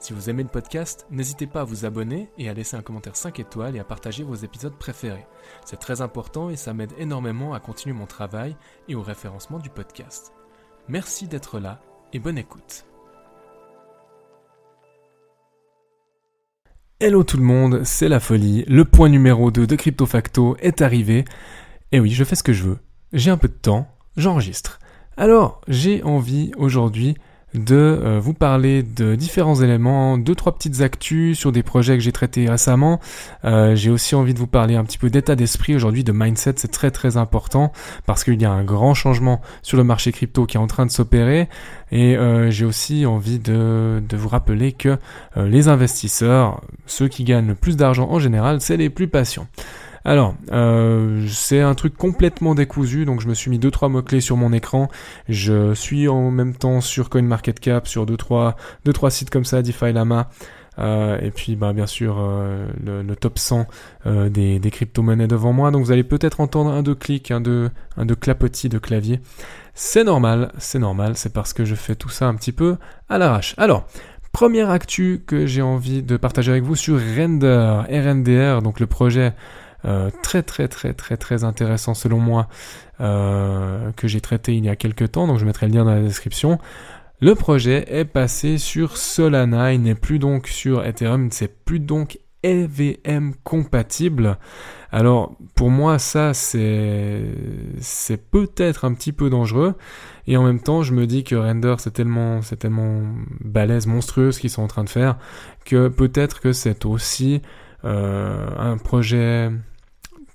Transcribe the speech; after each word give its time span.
Si 0.00 0.12
vous 0.12 0.30
aimez 0.30 0.44
le 0.44 0.48
podcast, 0.48 1.06
n'hésitez 1.10 1.48
pas 1.48 1.62
à 1.62 1.64
vous 1.64 1.84
abonner 1.84 2.30
et 2.38 2.48
à 2.48 2.54
laisser 2.54 2.76
un 2.76 2.82
commentaire 2.82 3.16
5 3.16 3.40
étoiles 3.40 3.74
et 3.74 3.80
à 3.80 3.84
partager 3.84 4.22
vos 4.22 4.36
épisodes 4.36 4.76
préférés. 4.78 5.26
C'est 5.64 5.80
très 5.80 6.02
important 6.02 6.50
et 6.50 6.56
ça 6.56 6.72
m'aide 6.72 6.92
énormément 6.98 7.52
à 7.52 7.58
continuer 7.58 7.96
mon 7.96 8.06
travail 8.06 8.56
et 8.86 8.94
au 8.94 9.02
référencement 9.02 9.58
du 9.58 9.70
podcast. 9.70 10.32
Merci 10.86 11.26
d'être 11.26 11.58
là 11.58 11.80
et 12.12 12.20
bonne 12.20 12.38
écoute. 12.38 12.84
Hello 17.00 17.24
tout 17.24 17.36
le 17.36 17.42
monde, 17.42 17.82
c'est 17.82 18.08
la 18.08 18.20
folie. 18.20 18.64
Le 18.68 18.84
point 18.84 19.08
numéro 19.08 19.50
2 19.50 19.66
de 19.66 19.76
Crypto 19.76 20.06
Facto 20.06 20.56
est 20.60 20.80
arrivé. 20.80 21.24
Et 21.90 21.98
oui, 21.98 22.10
je 22.10 22.22
fais 22.22 22.36
ce 22.36 22.44
que 22.44 22.52
je 22.52 22.62
veux. 22.62 22.78
J'ai 23.12 23.32
un 23.32 23.36
peu 23.36 23.48
de 23.48 23.52
temps, 23.52 23.88
j'enregistre. 24.16 24.78
Alors, 25.16 25.60
j'ai 25.66 26.04
envie 26.04 26.52
aujourd'hui 26.56 27.16
de 27.54 27.76
euh, 27.76 28.20
vous 28.20 28.34
parler 28.34 28.82
de 28.82 29.14
différents 29.14 29.60
éléments, 29.62 30.18
deux 30.18 30.34
trois 30.34 30.54
petites 30.54 30.80
actus 30.82 31.38
sur 31.38 31.50
des 31.50 31.62
projets 31.62 31.94
que 31.94 32.02
j'ai 32.02 32.12
traités 32.12 32.48
récemment. 32.48 33.00
Euh, 33.44 33.74
j'ai 33.74 33.90
aussi 33.90 34.14
envie 34.14 34.34
de 34.34 34.38
vous 34.38 34.46
parler 34.46 34.76
un 34.76 34.84
petit 34.84 34.98
peu 34.98 35.08
d'état 35.08 35.34
d'esprit 35.34 35.74
aujourd'hui, 35.74 36.04
de 36.04 36.12
mindset, 36.12 36.54
c'est 36.56 36.70
très 36.70 36.90
très 36.90 37.16
important 37.16 37.72
parce 38.06 38.22
qu'il 38.22 38.40
y 38.40 38.44
a 38.44 38.50
un 38.50 38.64
grand 38.64 38.94
changement 38.94 39.40
sur 39.62 39.76
le 39.76 39.84
marché 39.84 40.12
crypto 40.12 40.46
qui 40.46 40.56
est 40.56 40.60
en 40.60 40.66
train 40.66 40.84
de 40.84 40.90
s'opérer 40.90 41.48
et 41.90 42.16
euh, 42.16 42.50
j'ai 42.50 42.66
aussi 42.66 43.06
envie 43.06 43.38
de, 43.38 44.02
de, 44.06 44.16
vous 44.16 44.28
rappeler 44.28 44.72
que 44.72 44.98
les 45.36 45.68
investisseurs, 45.68 46.60
ceux 46.86 47.08
qui 47.08 47.24
gagnent 47.24 47.48
le 47.48 47.54
plus 47.54 47.76
d'argent 47.76 48.08
en 48.10 48.18
général, 48.18 48.60
c'est 48.60 48.76
les 48.76 48.90
plus 48.90 49.08
patients. 49.08 49.46
Alors, 50.08 50.36
euh, 50.52 51.26
c'est 51.28 51.60
un 51.60 51.74
truc 51.74 51.94
complètement 51.94 52.54
décousu, 52.54 53.04
donc 53.04 53.20
je 53.20 53.28
me 53.28 53.34
suis 53.34 53.50
mis 53.50 53.58
deux 53.58 53.70
trois 53.70 53.90
mots 53.90 54.00
clés 54.00 54.22
sur 54.22 54.38
mon 54.38 54.54
écran. 54.54 54.88
Je 55.28 55.74
suis 55.74 56.08
en 56.08 56.30
même 56.30 56.54
temps 56.54 56.80
sur 56.80 57.10
CoinMarketCap, 57.10 57.86
sur 57.86 58.06
deux 58.06 58.16
trois 58.16 58.56
deux 58.86 58.94
trois 58.94 59.10
sites 59.10 59.28
comme 59.28 59.44
ça, 59.44 59.60
DeFi 59.60 59.92
Lama. 59.92 60.30
Euh, 60.78 61.18
et 61.20 61.30
puis 61.30 61.56
bah, 61.56 61.74
bien 61.74 61.86
sûr 61.86 62.16
euh, 62.20 62.68
le, 62.82 63.16
top 63.16 63.38
100 63.38 63.66
des, 64.30 64.58
des 64.58 64.70
crypto-monnaies 64.70 65.26
devant 65.26 65.52
moi. 65.52 65.70
Donc 65.70 65.84
vous 65.84 65.92
allez 65.92 66.04
peut-être 66.04 66.40
entendre 66.40 66.70
un 66.70 66.82
de 66.82 66.94
clics, 66.94 67.30
un 67.30 67.42
de, 67.42 67.68
un 67.98 68.06
de 68.06 68.14
clapotis 68.14 68.70
de 68.70 68.78
clavier. 68.78 69.20
C'est 69.74 70.04
normal, 70.04 70.52
c'est 70.56 70.78
normal, 70.78 71.18
c'est 71.18 71.34
parce 71.34 71.52
que 71.52 71.66
je 71.66 71.74
fais 71.74 71.96
tout 71.96 72.08
ça 72.08 72.28
un 72.28 72.34
petit 72.34 72.52
peu 72.52 72.78
à 73.10 73.18
l'arrache. 73.18 73.54
Alors, 73.58 73.86
première 74.32 74.70
actu 74.70 75.22
que 75.26 75.44
j'ai 75.44 75.60
envie 75.60 76.02
de 76.02 76.16
partager 76.16 76.50
avec 76.50 76.64
vous 76.64 76.76
sur 76.76 76.98
Render, 76.98 77.82
RNDR, 77.90 78.62
donc 78.62 78.80
le 78.80 78.86
projet 78.86 79.34
euh, 79.84 80.10
très 80.22 80.42
très 80.42 80.66
très 80.66 80.92
très 80.92 81.16
très 81.16 81.44
intéressant 81.44 81.94
selon 81.94 82.18
moi 82.18 82.48
euh, 83.00 83.92
que 83.92 84.08
j'ai 84.08 84.20
traité 84.20 84.54
il 84.54 84.64
y 84.64 84.68
a 84.68 84.76
quelques 84.76 85.12
temps, 85.12 85.26
donc 85.26 85.38
je 85.38 85.44
mettrai 85.44 85.68
le 85.68 85.74
lien 85.74 85.84
dans 85.84 85.94
la 85.94 86.02
description. 86.02 86.58
Le 87.20 87.34
projet 87.34 87.84
est 87.88 88.04
passé 88.04 88.58
sur 88.58 88.96
Solana, 88.96 89.72
il 89.72 89.82
n'est 89.82 89.94
plus 89.96 90.18
donc 90.18 90.46
sur 90.46 90.84
Ethereum, 90.84 91.30
c'est 91.32 91.64
plus 91.64 91.80
donc 91.80 92.18
EVM 92.42 93.32
compatible. 93.42 94.38
Alors 94.90 95.36
pour 95.54 95.70
moi 95.70 95.98
ça 95.98 96.32
c'est 96.32 97.22
c'est 97.80 98.30
peut-être 98.30 98.84
un 98.84 98.94
petit 98.94 99.12
peu 99.12 99.28
dangereux 99.28 99.74
et 100.26 100.36
en 100.36 100.44
même 100.44 100.60
temps 100.60 100.82
je 100.82 100.94
me 100.94 101.06
dis 101.06 101.24
que 101.24 101.34
Render 101.34 101.74
c'est 101.78 101.92
tellement 101.92 102.40
c'est 102.40 102.56
tellement 102.56 103.02
balèze 103.40 103.86
monstrueux 103.86 104.32
ce 104.32 104.40
qu'ils 104.40 104.50
sont 104.50 104.62
en 104.62 104.68
train 104.68 104.84
de 104.84 104.88
faire 104.88 105.18
que 105.66 105.88
peut-être 105.88 106.40
que 106.40 106.52
c'est 106.52 106.86
aussi 106.86 107.42
un 107.84 108.76
projet 108.78 109.50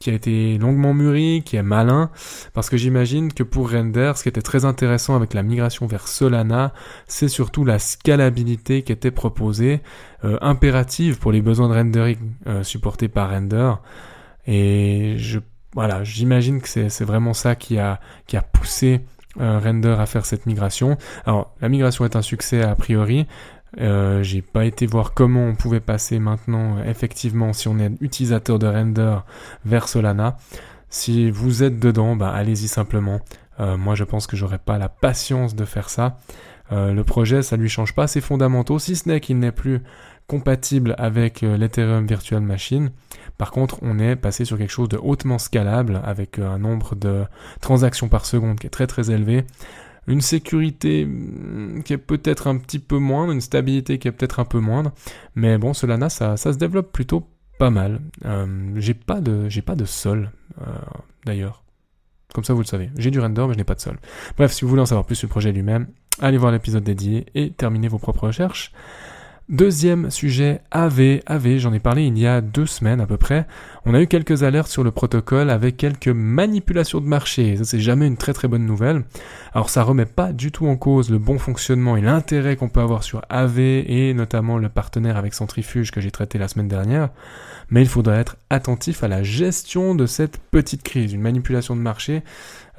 qui 0.04 0.10
a 0.10 0.14
été 0.14 0.58
longuement 0.58 0.94
mûri, 0.94 1.44
qui 1.46 1.56
est 1.56 1.64
malin, 1.64 2.12
parce 2.54 2.70
que 2.70 2.76
j'imagine 2.76 3.32
que 3.32 3.42
pour 3.42 3.72
Render, 3.72 4.12
ce 4.18 4.24
qui 4.24 4.30
était 4.30 4.42
très 4.42 4.66
intéressant 4.66 5.16
avec 5.16 5.34
la 5.34 5.44
migration 5.44 5.88
vers 5.88 6.10
Solana, 6.10 6.74
c'est 7.08 7.30
surtout 7.30 7.64
la 7.64 7.80
scalabilité 7.80 8.84
qui 8.84 8.92
était 8.92 9.12
proposée, 9.12 9.82
euh, 10.26 10.38
impérative 10.42 11.20
pour 11.20 11.32
les 11.32 11.42
besoins 11.42 11.70
de 11.70 11.76
rendering 11.76 12.18
euh, 12.48 12.64
supportés 12.64 13.08
par 13.08 13.30
Render. 13.30 13.76
Et 14.46 15.16
je, 15.20 15.40
voilà, 15.74 16.04
j'imagine 16.04 16.60
que 16.60 16.68
c'est 16.68 17.06
vraiment 17.06 17.34
ça 17.34 17.56
qui 17.56 17.80
a, 17.80 18.02
qui 18.28 18.36
a 18.36 18.42
poussé 18.42 19.06
euh, 19.40 19.58
Render 19.58 19.96
à 19.98 20.06
faire 20.06 20.26
cette 20.26 20.46
migration. 20.48 20.98
Alors, 21.26 21.56
la 21.62 21.70
migration 21.70 22.04
est 22.04 22.18
un 22.18 22.22
succès 22.22 22.62
a 22.62 22.76
priori, 22.76 23.26
euh, 23.80 24.22
j'ai 24.24 24.42
pas 24.42 24.66
été 24.66 24.86
voir 24.86 25.14
comment 25.14 25.46
on 25.46 25.56
pouvait 25.56 25.80
passer 25.80 26.20
maintenant, 26.20 26.78
euh, 26.78 26.84
effectivement, 26.86 27.54
si 27.54 27.68
on 27.68 27.80
est 27.80 27.92
utilisateur 28.02 28.60
de 28.60 28.68
render 28.68 29.18
vers 29.66 29.88
Solana. 29.88 30.38
Si 30.90 31.32
vous 31.32 31.64
êtes 31.64 31.80
dedans, 31.80 32.16
bah 32.16 32.30
allez-y 32.30 32.68
simplement. 32.68 33.20
Euh, 33.60 33.78
moi, 33.78 33.96
je 33.96 34.04
pense 34.04 34.28
que 34.28 34.36
j'aurais 34.36 34.60
pas 34.60 34.78
la 34.78 34.90
patience 34.90 35.56
de 35.56 35.66
faire 35.66 35.90
ça. 35.90 36.18
le 36.72 37.04
projet, 37.04 37.44
ça 37.44 37.56
lui 37.56 37.70
change 37.70 37.94
pas 37.94 38.08
ses 38.08 38.20
fondamentaux, 38.20 38.80
si 38.80 38.96
ce 38.96 39.08
n'est 39.08 39.20
qu'il 39.20 39.38
n'est 39.38 39.52
plus 39.52 39.82
compatible 40.26 40.96
avec 40.98 41.42
l'Ethereum 41.42 42.08
Virtual 42.08 42.42
Machine. 42.42 42.90
Par 43.38 43.52
contre, 43.52 43.78
on 43.84 44.00
est 44.00 44.16
passé 44.16 44.44
sur 44.44 44.58
quelque 44.58 44.72
chose 44.72 44.90
de 44.90 44.98
hautement 44.98 45.38
scalable, 45.38 46.02
avec 46.04 46.40
un 46.40 46.58
nombre 46.58 46.96
de 46.96 47.26
transactions 47.62 48.08
par 48.10 48.26
seconde 48.26 48.58
qui 48.60 48.66
est 48.66 48.72
très 48.72 48.88
très 48.88 49.12
élevé 49.12 49.46
une 50.08 50.22
sécurité 50.22 51.06
mm, 51.06 51.84
qui 51.84 51.94
est 51.94 51.98
peut-être 51.98 52.48
un 52.48 52.58
petit 52.58 52.80
peu 52.80 52.98
moindre, 52.98 53.32
une 53.32 53.42
stabilité 53.42 54.00
qui 54.00 54.08
est 54.08 54.12
peut-être 54.12 54.40
un 54.40 54.46
peu 54.46 54.60
moindre, 54.60 54.92
mais 55.36 55.58
bon, 55.58 55.74
Solana, 55.74 56.10
ça, 56.10 56.38
ça 56.38 56.54
se 56.54 56.58
développe 56.58 56.92
plutôt 56.92 57.28
pas 57.60 57.70
mal. 57.70 58.02
Euh, 58.26 58.74
j'ai 58.78 58.94
pas 58.94 59.22
de, 59.22 59.48
j'ai 59.50 59.62
pas 59.62 59.76
de 59.76 59.86
sol, 59.86 60.32
euh, 60.62 60.66
d'ailleurs. 61.26 61.64
Comme 62.34 62.44
ça, 62.44 62.54
vous 62.54 62.62
le 62.62 62.66
savez. 62.66 62.90
J'ai 62.98 63.12
du 63.12 63.20
render, 63.20 63.46
mais 63.48 63.54
je 63.54 63.60
n'ai 63.60 63.64
pas 63.64 63.76
de 63.76 63.80
sol. 63.80 64.00
Bref, 64.38 64.52
si 64.52 64.66
vous 64.66 64.70
voulez 64.70 64.82
en 64.82 64.88
savoir 64.88 65.06
plus 65.06 65.16
sur 65.16 65.28
le 65.28 65.32
projet 65.32 65.52
lui-même, 65.52 65.88
allez 66.20 66.38
voir 66.38 66.52
l'épisode 66.52 66.84
dédié 66.84 67.28
et 67.36 67.52
terminez 67.52 67.88
vos 67.88 68.00
propres 68.00 68.28
recherches. 68.28 68.72
Deuxième 69.50 70.10
sujet, 70.10 70.62
AV. 70.72 71.20
AV, 71.26 71.58
j'en 71.58 71.74
ai 71.74 71.80
parlé 71.80 72.06
il 72.06 72.18
y 72.18 72.26
a 72.26 72.40
deux 72.40 72.66
semaines 72.66 73.02
à 73.02 73.06
peu 73.06 73.18
près. 73.18 73.46
On 73.86 73.94
a 73.94 74.02
eu 74.02 74.08
quelques 74.08 74.44
alertes 74.44 74.70
sur 74.70 74.86
le 74.86 74.92
protocole 74.92 75.50
avec 75.50 75.76
quelques 75.76 76.08
manipulations 76.08 77.02
de 77.02 77.08
marché. 77.08 77.58
Ça, 77.58 77.66
c'est 77.66 77.82
jamais 77.82 78.08
une 78.08 78.16
très 78.16 78.32
très 78.32 78.48
bonne 78.48 78.66
nouvelle. 78.66 79.04
Alors, 79.54 79.70
ça 79.70 79.84
remet 79.84 80.06
pas 80.06 80.32
du 80.32 80.54
tout 80.54 80.66
en 80.68 80.78
cause 80.78 81.12
le 81.12 81.18
bon 81.18 81.40
fonctionnement 81.40 81.98
et 81.98 82.02
l'intérêt 82.02 82.56
qu'on 82.56 82.70
peut 82.70 82.80
avoir 82.80 83.04
sur 83.04 83.22
AV 83.30 83.60
et 83.60 84.14
notamment 84.14 84.58
le 84.58 84.70
partenaire 84.70 85.18
avec 85.18 85.34
Centrifuge 85.34 85.92
que 85.92 86.00
j'ai 86.00 86.12
traité 86.12 86.38
la 86.38 86.48
semaine 86.48 86.70
dernière. 86.70 87.10
Mais 87.70 87.82
il 87.82 87.90
faudra 87.90 88.16
être 88.16 88.38
attentif 88.50 89.04
à 89.04 89.10
la 89.10 89.24
gestion 89.24 89.94
de 89.94 90.06
cette 90.06 90.38
petite 90.38 90.84
crise. 90.84 91.12
Une 91.12 91.22
manipulation 91.22 91.76
de 91.76 91.82
marché, 91.82 92.24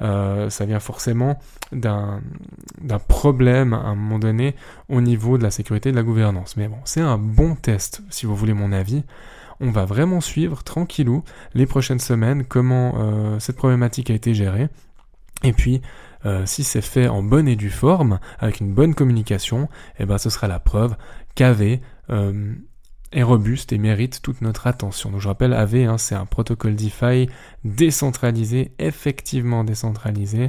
euh, 0.01 0.49
ça 0.49 0.65
vient 0.65 0.79
forcément 0.79 1.39
d'un 1.71 2.21
problème 3.07 3.73
à 3.73 3.77
un 3.77 3.95
moment 3.95 4.19
donné 4.19 4.55
au 4.89 5.01
niveau 5.01 5.37
de 5.37 5.43
la 5.43 5.51
sécurité 5.51 5.89
et 5.89 5.91
de 5.91 5.97
la 5.97 6.03
gouvernance. 6.03 6.57
Mais 6.57 6.67
bon, 6.67 6.77
c'est 6.83 7.01
un 7.01 7.17
bon 7.17 7.55
test, 7.55 8.01
si 8.09 8.25
vous 8.25 8.35
voulez 8.35 8.53
mon 8.53 8.71
avis. 8.71 9.03
On 9.61 9.71
va 9.71 9.85
vraiment 9.85 10.19
suivre 10.19 10.63
tranquillou 10.63 11.23
les 11.53 11.65
prochaines 11.65 11.99
semaines 11.99 12.43
comment 12.43 12.95
euh, 12.97 13.39
cette 13.39 13.55
problématique 13.55 14.09
a 14.09 14.13
été 14.13 14.33
gérée. 14.33 14.67
Et 15.43 15.53
puis, 15.53 15.81
euh, 16.25 16.45
si 16.45 16.63
c'est 16.63 16.81
fait 16.81 17.07
en 17.07 17.23
bonne 17.23 17.47
et 17.47 17.55
due 17.55 17.69
forme, 17.69 18.19
avec 18.39 18.59
une 18.59 18.73
bonne 18.73 18.95
communication, 18.95 19.69
eh 19.99 20.05
ben, 20.05 20.17
ce 20.17 20.29
sera 20.29 20.47
la 20.47 20.59
preuve 20.59 20.95
qu'AV 21.35 21.79
est 23.11 23.23
robuste 23.23 23.71
et 23.73 23.77
mérite 23.77 24.21
toute 24.21 24.41
notre 24.41 24.67
attention. 24.67 25.11
Donc 25.11 25.21
je 25.21 25.27
rappelle, 25.27 25.53
AV, 25.53 25.75
hein, 25.75 25.97
c'est 25.97 26.15
un 26.15 26.25
protocole 26.25 26.75
DeFi 26.75 27.29
décentralisé, 27.63 28.71
effectivement 28.79 29.63
décentralisé, 29.63 30.47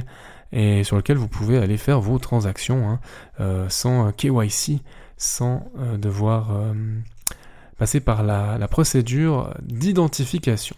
et 0.51 0.83
sur 0.83 0.95
lequel 0.95 1.17
vous 1.17 1.27
pouvez 1.27 1.57
aller 1.57 1.77
faire 1.77 1.99
vos 1.99 2.19
transactions 2.19 2.89
hein, 2.89 2.99
euh, 3.39 3.67
sans 3.69 4.11
KYC, 4.11 4.81
sans 5.17 5.69
euh, 5.77 5.97
devoir 5.97 6.51
euh, 6.51 6.73
passer 7.77 7.99
par 7.99 8.23
la, 8.23 8.57
la 8.57 8.67
procédure 8.67 9.53
d'identification. 9.61 10.75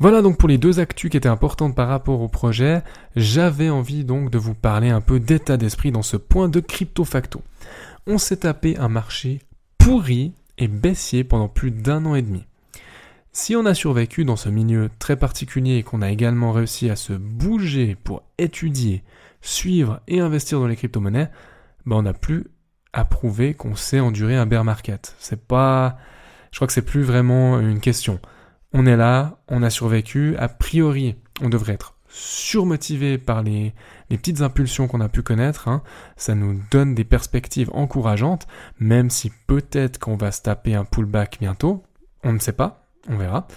Voilà 0.00 0.22
donc 0.22 0.38
pour 0.38 0.48
les 0.48 0.58
deux 0.58 0.80
actus 0.80 1.08
qui 1.08 1.16
étaient 1.16 1.28
importantes 1.28 1.76
par 1.76 1.88
rapport 1.88 2.20
au 2.20 2.28
projet. 2.28 2.82
J'avais 3.14 3.70
envie 3.70 4.04
donc 4.04 4.28
de 4.30 4.38
vous 4.38 4.54
parler 4.54 4.90
un 4.90 5.00
peu 5.00 5.20
d'état 5.20 5.56
d'esprit 5.56 5.92
dans 5.92 6.02
ce 6.02 6.16
point 6.16 6.48
de 6.48 6.58
crypto 6.58 7.04
facto. 7.04 7.42
On 8.06 8.18
s'est 8.18 8.38
tapé 8.38 8.76
un 8.76 8.88
marché 8.88 9.40
pourri 9.84 10.32
et 10.56 10.66
baissier 10.66 11.24
pendant 11.24 11.48
plus 11.48 11.70
d'un 11.70 12.06
an 12.06 12.14
et 12.14 12.22
demi. 12.22 12.46
Si 13.32 13.54
on 13.54 13.66
a 13.66 13.74
survécu 13.74 14.24
dans 14.24 14.34
ce 14.34 14.48
milieu 14.48 14.88
très 14.98 15.14
particulier 15.14 15.76
et 15.76 15.82
qu'on 15.82 16.00
a 16.00 16.10
également 16.10 16.52
réussi 16.52 16.88
à 16.88 16.96
se 16.96 17.12
bouger 17.12 17.94
pour 18.02 18.22
étudier, 18.38 19.04
suivre 19.42 20.00
et 20.08 20.20
investir 20.20 20.58
dans 20.58 20.68
les 20.68 20.76
crypto-monnaies, 20.76 21.28
ben 21.84 21.96
on 21.96 22.02
n'a 22.02 22.14
plus 22.14 22.46
à 22.94 23.04
prouver 23.04 23.52
qu'on 23.52 23.74
sait 23.74 24.00
endurer 24.00 24.36
un 24.36 24.46
bear 24.46 24.64
market. 24.64 25.16
C'est 25.18 25.46
pas, 25.46 25.98
Je 26.50 26.56
crois 26.56 26.66
que 26.66 26.72
c'est 26.72 26.80
plus 26.80 27.02
vraiment 27.02 27.60
une 27.60 27.80
question. 27.80 28.20
On 28.72 28.86
est 28.86 28.96
là, 28.96 29.42
on 29.48 29.62
a 29.62 29.68
survécu, 29.68 30.34
a 30.38 30.48
priori, 30.48 31.16
on 31.42 31.50
devrait 31.50 31.74
être 31.74 31.93
surmotivé 32.14 33.18
par 33.18 33.42
les, 33.42 33.74
petites 34.08 34.40
impulsions 34.40 34.86
qu'on 34.86 35.00
a 35.00 35.08
pu 35.08 35.22
connaître, 35.22 35.66
hein. 35.66 35.82
ça 36.16 36.36
nous 36.36 36.60
donne 36.70 36.94
des 36.94 37.02
perspectives 37.02 37.70
encourageantes, 37.72 38.46
même 38.78 39.10
si 39.10 39.32
peut-être 39.48 39.98
qu'on 39.98 40.16
va 40.16 40.30
se 40.30 40.40
taper 40.40 40.76
un 40.76 40.84
pullback 40.84 41.38
bientôt, 41.40 41.82
on 42.22 42.32
ne 42.32 42.38
sait 42.38 42.52
pas, 42.52 42.86
on 43.08 43.16
verra, 43.16 43.48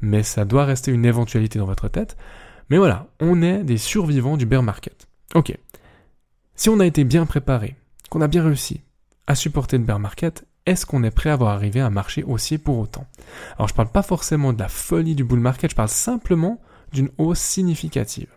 mais 0.00 0.22
ça 0.22 0.44
doit 0.44 0.64
rester 0.64 0.92
une 0.92 1.04
éventualité 1.04 1.58
dans 1.58 1.66
votre 1.66 1.88
tête. 1.88 2.16
Mais 2.70 2.78
voilà, 2.78 3.08
on 3.18 3.42
est 3.42 3.64
des 3.64 3.78
survivants 3.78 4.36
du 4.36 4.46
bear 4.46 4.62
market. 4.62 5.08
Ok. 5.34 5.58
Si 6.54 6.68
on 6.68 6.78
a 6.78 6.86
été 6.86 7.02
bien 7.02 7.26
préparé, 7.26 7.74
qu'on 8.10 8.20
a 8.20 8.28
bien 8.28 8.44
réussi 8.44 8.80
à 9.26 9.34
supporter 9.34 9.76
le 9.76 9.84
bear 9.84 9.98
market, 9.98 10.46
est-ce 10.66 10.86
qu'on 10.86 11.02
est 11.02 11.10
prêt 11.10 11.30
à 11.30 11.36
voir 11.36 11.52
arriver 11.52 11.80
un 11.80 11.90
marché 11.90 12.22
haussier 12.22 12.58
pour 12.58 12.78
autant? 12.78 13.06
Alors 13.56 13.66
je 13.66 13.74
parle 13.74 13.90
pas 13.90 14.02
forcément 14.02 14.52
de 14.52 14.60
la 14.60 14.68
folie 14.68 15.16
du 15.16 15.24
bull 15.24 15.40
market, 15.40 15.72
je 15.72 15.76
parle 15.76 15.88
simplement 15.88 16.60
d'une 16.94 17.10
hausse 17.18 17.40
significative. 17.40 18.28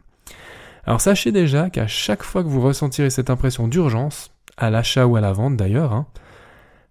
Alors 0.85 1.01
sachez 1.01 1.31
déjà 1.31 1.69
qu'à 1.69 1.87
chaque 1.87 2.23
fois 2.23 2.43
que 2.43 2.49
vous 2.49 2.61
ressentirez 2.61 3.09
cette 3.09 3.29
impression 3.29 3.67
d'urgence, 3.67 4.31
à 4.57 4.69
l'achat 4.69 5.05
ou 5.05 5.15
à 5.15 5.21
la 5.21 5.33
vente 5.33 5.55
d'ailleurs, 5.55 5.93
hein, 5.93 6.07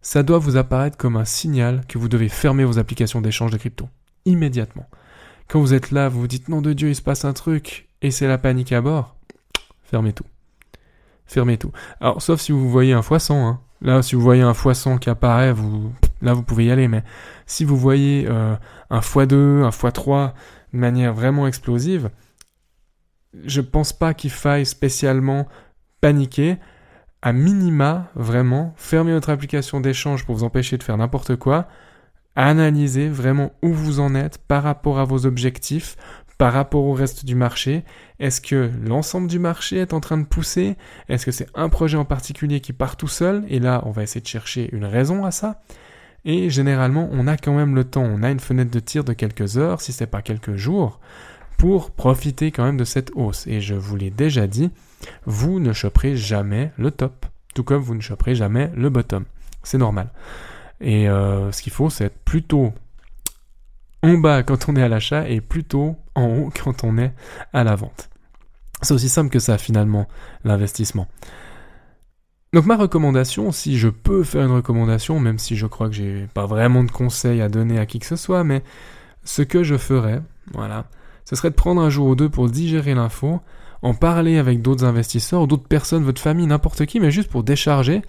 ça 0.00 0.22
doit 0.22 0.38
vous 0.38 0.56
apparaître 0.56 0.96
comme 0.96 1.16
un 1.16 1.24
signal 1.24 1.82
que 1.88 1.98
vous 1.98 2.08
devez 2.08 2.28
fermer 2.28 2.64
vos 2.64 2.78
applications 2.78 3.20
d'échange 3.20 3.50
de 3.50 3.56
crypto, 3.56 3.88
immédiatement. 4.24 4.88
Quand 5.48 5.60
vous 5.60 5.74
êtes 5.74 5.90
là, 5.90 6.08
vous 6.08 6.20
vous 6.20 6.28
dites 6.28 6.48
non 6.48 6.60
de 6.60 6.72
Dieu, 6.72 6.88
il 6.88 6.94
se 6.94 7.02
passe 7.02 7.24
un 7.24 7.32
truc, 7.32 7.88
et 8.02 8.10
c'est 8.10 8.28
la 8.28 8.38
panique 8.38 8.72
à 8.72 8.80
bord, 8.80 9.16
fermez 9.84 10.12
tout. 10.12 10.26
Fermez 11.26 11.58
tout. 11.58 11.72
Alors, 12.00 12.22
sauf 12.22 12.40
si 12.40 12.52
vous 12.52 12.70
voyez 12.70 12.92
un 12.92 13.02
x 13.02 13.30
hein. 13.30 13.60
Là, 13.82 14.00
si 14.02 14.14
vous 14.14 14.22
voyez 14.22 14.42
un 14.42 14.52
x 14.52 14.88
qui 15.00 15.10
apparaît, 15.10 15.52
vous, 15.52 15.92
là, 16.22 16.32
vous 16.32 16.42
pouvez 16.42 16.66
y 16.66 16.70
aller, 16.70 16.88
mais 16.88 17.02
si 17.46 17.64
vous 17.64 17.76
voyez 17.76 18.26
euh, 18.28 18.54
un 18.90 19.00
x2, 19.00 19.64
un 19.64 19.70
x3 19.70 20.32
de 20.76 20.80
manière 20.80 21.14
vraiment 21.14 21.46
explosive, 21.48 22.10
je 23.44 23.60
pense 23.60 23.92
pas 23.92 24.14
qu'il 24.14 24.30
faille 24.30 24.66
spécialement 24.66 25.48
paniquer. 26.00 26.58
À 27.22 27.32
minima, 27.32 28.10
vraiment, 28.14 28.74
fermez 28.76 29.12
votre 29.12 29.30
application 29.30 29.80
d'échange 29.80 30.24
pour 30.24 30.36
vous 30.36 30.44
empêcher 30.44 30.78
de 30.78 30.82
faire 30.82 30.98
n'importe 30.98 31.36
quoi. 31.36 31.66
Analysez 32.36 33.08
vraiment 33.08 33.52
où 33.62 33.72
vous 33.72 34.00
en 34.00 34.14
êtes 34.14 34.38
par 34.38 34.62
rapport 34.62 34.98
à 34.98 35.04
vos 35.04 35.24
objectifs, 35.24 35.96
par 36.36 36.52
rapport 36.52 36.84
au 36.84 36.92
reste 36.92 37.24
du 37.24 37.34
marché. 37.34 37.82
Est-ce 38.18 38.42
que 38.42 38.70
l'ensemble 38.84 39.28
du 39.28 39.38
marché 39.38 39.78
est 39.78 39.94
en 39.94 40.00
train 40.00 40.18
de 40.18 40.26
pousser? 40.26 40.76
Est-ce 41.08 41.24
que 41.24 41.32
c'est 41.32 41.48
un 41.54 41.70
projet 41.70 41.96
en 41.96 42.04
particulier 42.04 42.60
qui 42.60 42.74
part 42.74 42.96
tout 42.96 43.08
seul? 43.08 43.44
Et 43.48 43.58
là, 43.58 43.82
on 43.86 43.90
va 43.90 44.02
essayer 44.02 44.20
de 44.20 44.26
chercher 44.26 44.68
une 44.72 44.84
raison 44.84 45.24
à 45.24 45.30
ça. 45.30 45.62
Et 46.28 46.50
généralement, 46.50 47.08
on 47.12 47.28
a 47.28 47.36
quand 47.36 47.54
même 47.54 47.76
le 47.76 47.84
temps, 47.84 48.02
on 48.02 48.24
a 48.24 48.30
une 48.30 48.40
fenêtre 48.40 48.72
de 48.72 48.80
tir 48.80 49.04
de 49.04 49.12
quelques 49.12 49.58
heures, 49.58 49.80
si 49.80 49.92
ce 49.92 50.02
n'est 50.02 50.08
pas 50.08 50.22
quelques 50.22 50.56
jours, 50.56 50.98
pour 51.56 51.92
profiter 51.92 52.50
quand 52.50 52.64
même 52.64 52.76
de 52.76 52.84
cette 52.84 53.12
hausse. 53.14 53.46
Et 53.46 53.60
je 53.60 53.74
vous 53.74 53.94
l'ai 53.94 54.10
déjà 54.10 54.48
dit, 54.48 54.72
vous 55.24 55.60
ne 55.60 55.72
choperez 55.72 56.16
jamais 56.16 56.72
le 56.78 56.90
top, 56.90 57.26
tout 57.54 57.62
comme 57.62 57.80
vous 57.80 57.94
ne 57.94 58.00
choperez 58.00 58.34
jamais 58.34 58.72
le 58.74 58.90
bottom. 58.90 59.24
C'est 59.62 59.78
normal. 59.78 60.10
Et 60.80 61.08
euh, 61.08 61.52
ce 61.52 61.62
qu'il 61.62 61.72
faut, 61.72 61.90
c'est 61.90 62.06
être 62.06 62.18
plutôt 62.24 62.74
en 64.02 64.18
bas 64.18 64.42
quand 64.42 64.68
on 64.68 64.74
est 64.74 64.82
à 64.82 64.88
l'achat 64.88 65.28
et 65.28 65.40
plutôt 65.40 65.94
en 66.16 66.26
haut 66.26 66.52
quand 66.64 66.82
on 66.82 66.98
est 66.98 67.12
à 67.52 67.62
la 67.62 67.76
vente. 67.76 68.10
C'est 68.82 68.94
aussi 68.94 69.08
simple 69.08 69.30
que 69.30 69.38
ça 69.38 69.58
finalement, 69.58 70.08
l'investissement. 70.42 71.06
Donc 72.52 72.64
ma 72.64 72.76
recommandation, 72.76 73.52
si 73.52 73.76
je 73.76 73.88
peux 73.88 74.22
faire 74.22 74.46
une 74.46 74.54
recommandation, 74.54 75.20
même 75.20 75.38
si 75.38 75.56
je 75.56 75.66
crois 75.66 75.88
que 75.88 75.94
j'ai 75.94 76.28
pas 76.32 76.46
vraiment 76.46 76.84
de 76.84 76.90
conseils 76.90 77.42
à 77.42 77.48
donner 77.48 77.78
à 77.78 77.86
qui 77.86 77.98
que 77.98 78.06
ce 78.06 78.16
soit, 78.16 78.44
mais 78.44 78.62
ce 79.24 79.42
que 79.42 79.62
je 79.62 79.76
ferais, 79.76 80.22
voilà, 80.52 80.86
ce 81.24 81.36
serait 81.36 81.50
de 81.50 81.56
prendre 81.56 81.82
un 81.82 81.90
jour 81.90 82.06
ou 82.06 82.14
deux 82.14 82.28
pour 82.28 82.48
digérer 82.48 82.94
l'info, 82.94 83.40
en 83.82 83.94
parler 83.94 84.38
avec 84.38 84.62
d'autres 84.62 84.84
investisseurs 84.84 85.46
d'autres 85.46 85.68
personnes, 85.68 86.04
votre 86.04 86.20
famille, 86.20 86.46
n'importe 86.46 86.86
qui, 86.86 87.00
mais 87.00 87.10
juste 87.10 87.30
pour 87.30 87.42
décharger 87.42 88.02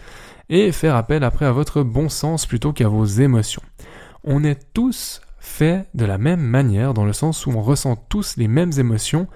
et 0.49 0.71
faire 0.71 0.95
appel 0.95 1.23
après 1.23 1.45
à 1.45 1.51
votre 1.51 1.83
bon 1.83 2.07
sens 2.07 2.45
plutôt 2.45 2.71
qu'à 2.73 2.87
vos 2.87 3.05
émotions. 3.05 3.63
On 4.23 4.43
est 4.43 4.71
tous 4.73 5.21
faits 5.39 5.87
de 5.93 6.05
la 6.05 6.17
même 6.17 6.41
manière, 6.41 6.93
dans 6.93 7.05
le 7.05 7.13
sens 7.13 7.45
où 7.45 7.51
on 7.51 7.61
ressent 7.61 7.95
tous 7.95 8.37
les 8.37 8.47
mêmes 8.47 8.71
émotions 8.77 9.27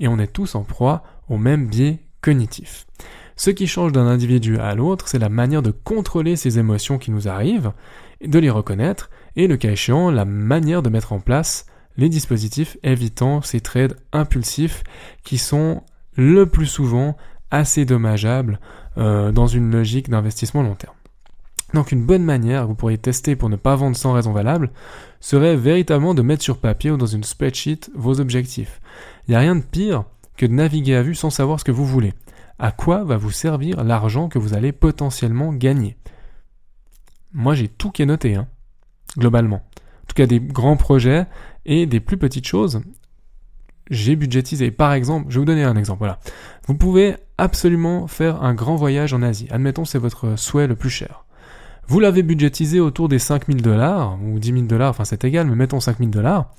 et 0.00 0.08
on 0.08 0.18
est 0.18 0.32
tous 0.32 0.54
en 0.54 0.62
proie 0.62 1.02
au 1.28 1.38
même 1.38 1.66
biais 1.66 2.00
cognitif. 2.20 2.86
Ce 3.38 3.50
qui 3.50 3.68
change 3.68 3.92
d'un 3.92 4.08
individu 4.08 4.58
à 4.58 4.74
l'autre, 4.74 5.06
c'est 5.06 5.20
la 5.20 5.28
manière 5.28 5.62
de 5.62 5.70
contrôler 5.70 6.34
ces 6.34 6.58
émotions 6.58 6.98
qui 6.98 7.12
nous 7.12 7.28
arrivent, 7.28 7.70
de 8.20 8.38
les 8.40 8.50
reconnaître, 8.50 9.10
et 9.36 9.46
le 9.46 9.56
cas 9.56 9.70
échéant, 9.70 10.10
la 10.10 10.24
manière 10.24 10.82
de 10.82 10.90
mettre 10.90 11.12
en 11.12 11.20
place 11.20 11.64
les 11.96 12.08
dispositifs 12.08 12.76
évitant 12.82 13.40
ces 13.40 13.60
trades 13.60 13.96
impulsifs 14.12 14.82
qui 15.22 15.38
sont 15.38 15.84
le 16.16 16.46
plus 16.46 16.66
souvent 16.66 17.16
assez 17.52 17.84
dommageables 17.84 18.58
euh, 18.98 19.30
dans 19.30 19.46
une 19.46 19.70
logique 19.70 20.10
d'investissement 20.10 20.62
long 20.62 20.74
terme. 20.74 20.96
Donc 21.74 21.92
une 21.92 22.04
bonne 22.04 22.24
manière 22.24 22.62
que 22.62 22.68
vous 22.68 22.74
pourriez 22.74 22.98
tester 22.98 23.36
pour 23.36 23.50
ne 23.50 23.56
pas 23.56 23.76
vendre 23.76 23.96
sans 23.96 24.14
raison 24.14 24.32
valable 24.32 24.70
serait 25.20 25.54
véritablement 25.54 26.14
de 26.14 26.22
mettre 26.22 26.42
sur 26.42 26.58
papier 26.58 26.90
ou 26.90 26.96
dans 26.96 27.06
une 27.06 27.22
spreadsheet 27.22 27.88
vos 27.94 28.18
objectifs. 28.20 28.80
Il 29.26 29.30
n'y 29.30 29.36
a 29.36 29.40
rien 29.40 29.54
de 29.54 29.62
pire 29.62 30.04
que 30.36 30.46
de 30.46 30.52
naviguer 30.52 30.96
à 30.96 31.02
vue 31.02 31.14
sans 31.14 31.30
savoir 31.30 31.60
ce 31.60 31.64
que 31.64 31.72
vous 31.72 31.86
voulez. 31.86 32.14
À 32.58 32.72
quoi 32.72 33.04
va 33.04 33.16
vous 33.16 33.30
servir 33.30 33.84
l'argent 33.84 34.28
que 34.28 34.38
vous 34.38 34.54
allez 34.54 34.72
potentiellement 34.72 35.52
gagner? 35.52 35.96
Moi 37.32 37.54
j'ai 37.54 37.68
tout 37.68 37.90
qui 37.90 38.02
est 38.02 38.06
noté, 38.06 38.34
hein, 38.34 38.48
globalement. 39.16 39.56
En 39.56 40.06
tout 40.08 40.14
cas 40.14 40.26
des 40.26 40.40
grands 40.40 40.76
projets 40.76 41.26
et 41.66 41.86
des 41.86 42.00
plus 42.00 42.16
petites 42.16 42.46
choses, 42.46 42.80
j'ai 43.90 44.16
budgétisé. 44.16 44.70
Par 44.70 44.92
exemple, 44.92 45.26
je 45.28 45.34
vais 45.34 45.40
vous 45.40 45.46
donner 45.46 45.64
un 45.64 45.76
exemple. 45.76 46.00
Voilà. 46.00 46.18
Vous 46.66 46.74
pouvez 46.74 47.16
absolument 47.38 48.06
faire 48.06 48.42
un 48.42 48.54
grand 48.54 48.76
voyage 48.76 49.12
en 49.14 49.22
Asie. 49.22 49.48
Admettons, 49.50 49.84
c'est 49.84 49.98
votre 49.98 50.36
souhait 50.38 50.66
le 50.66 50.76
plus 50.76 50.90
cher. 50.90 51.24
Vous 51.86 52.00
l'avez 52.00 52.22
budgétisé 52.22 52.80
autour 52.80 53.08
des 53.08 53.18
5000 53.18 53.62
dollars, 53.62 54.18
ou 54.22 54.38
10 54.38 54.52
000 54.52 54.62
dollars, 54.66 54.90
enfin 54.90 55.04
c'est 55.04 55.24
égal, 55.24 55.46
mais 55.46 55.56
mettons 55.56 55.80
5000 55.80 56.10
dollars. 56.10 56.50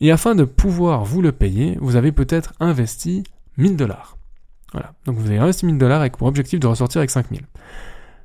Et 0.00 0.10
afin 0.10 0.34
de 0.34 0.44
pouvoir 0.44 1.04
vous 1.04 1.20
le 1.20 1.32
payer, 1.32 1.76
vous 1.82 1.96
avez 1.96 2.12
peut-être 2.12 2.54
investi 2.60 3.24
1000 3.58 3.76
dollars. 3.76 4.16
Voilà. 4.74 4.92
Donc 5.06 5.16
vous 5.16 5.30
avez 5.30 5.38
investi 5.38 5.64
1000 5.64 5.78
dollars 5.78 6.00
avec 6.00 6.16
pour 6.16 6.26
objectif 6.26 6.60
de 6.60 6.66
ressortir 6.66 6.98
avec 6.98 7.10
5000. 7.10 7.42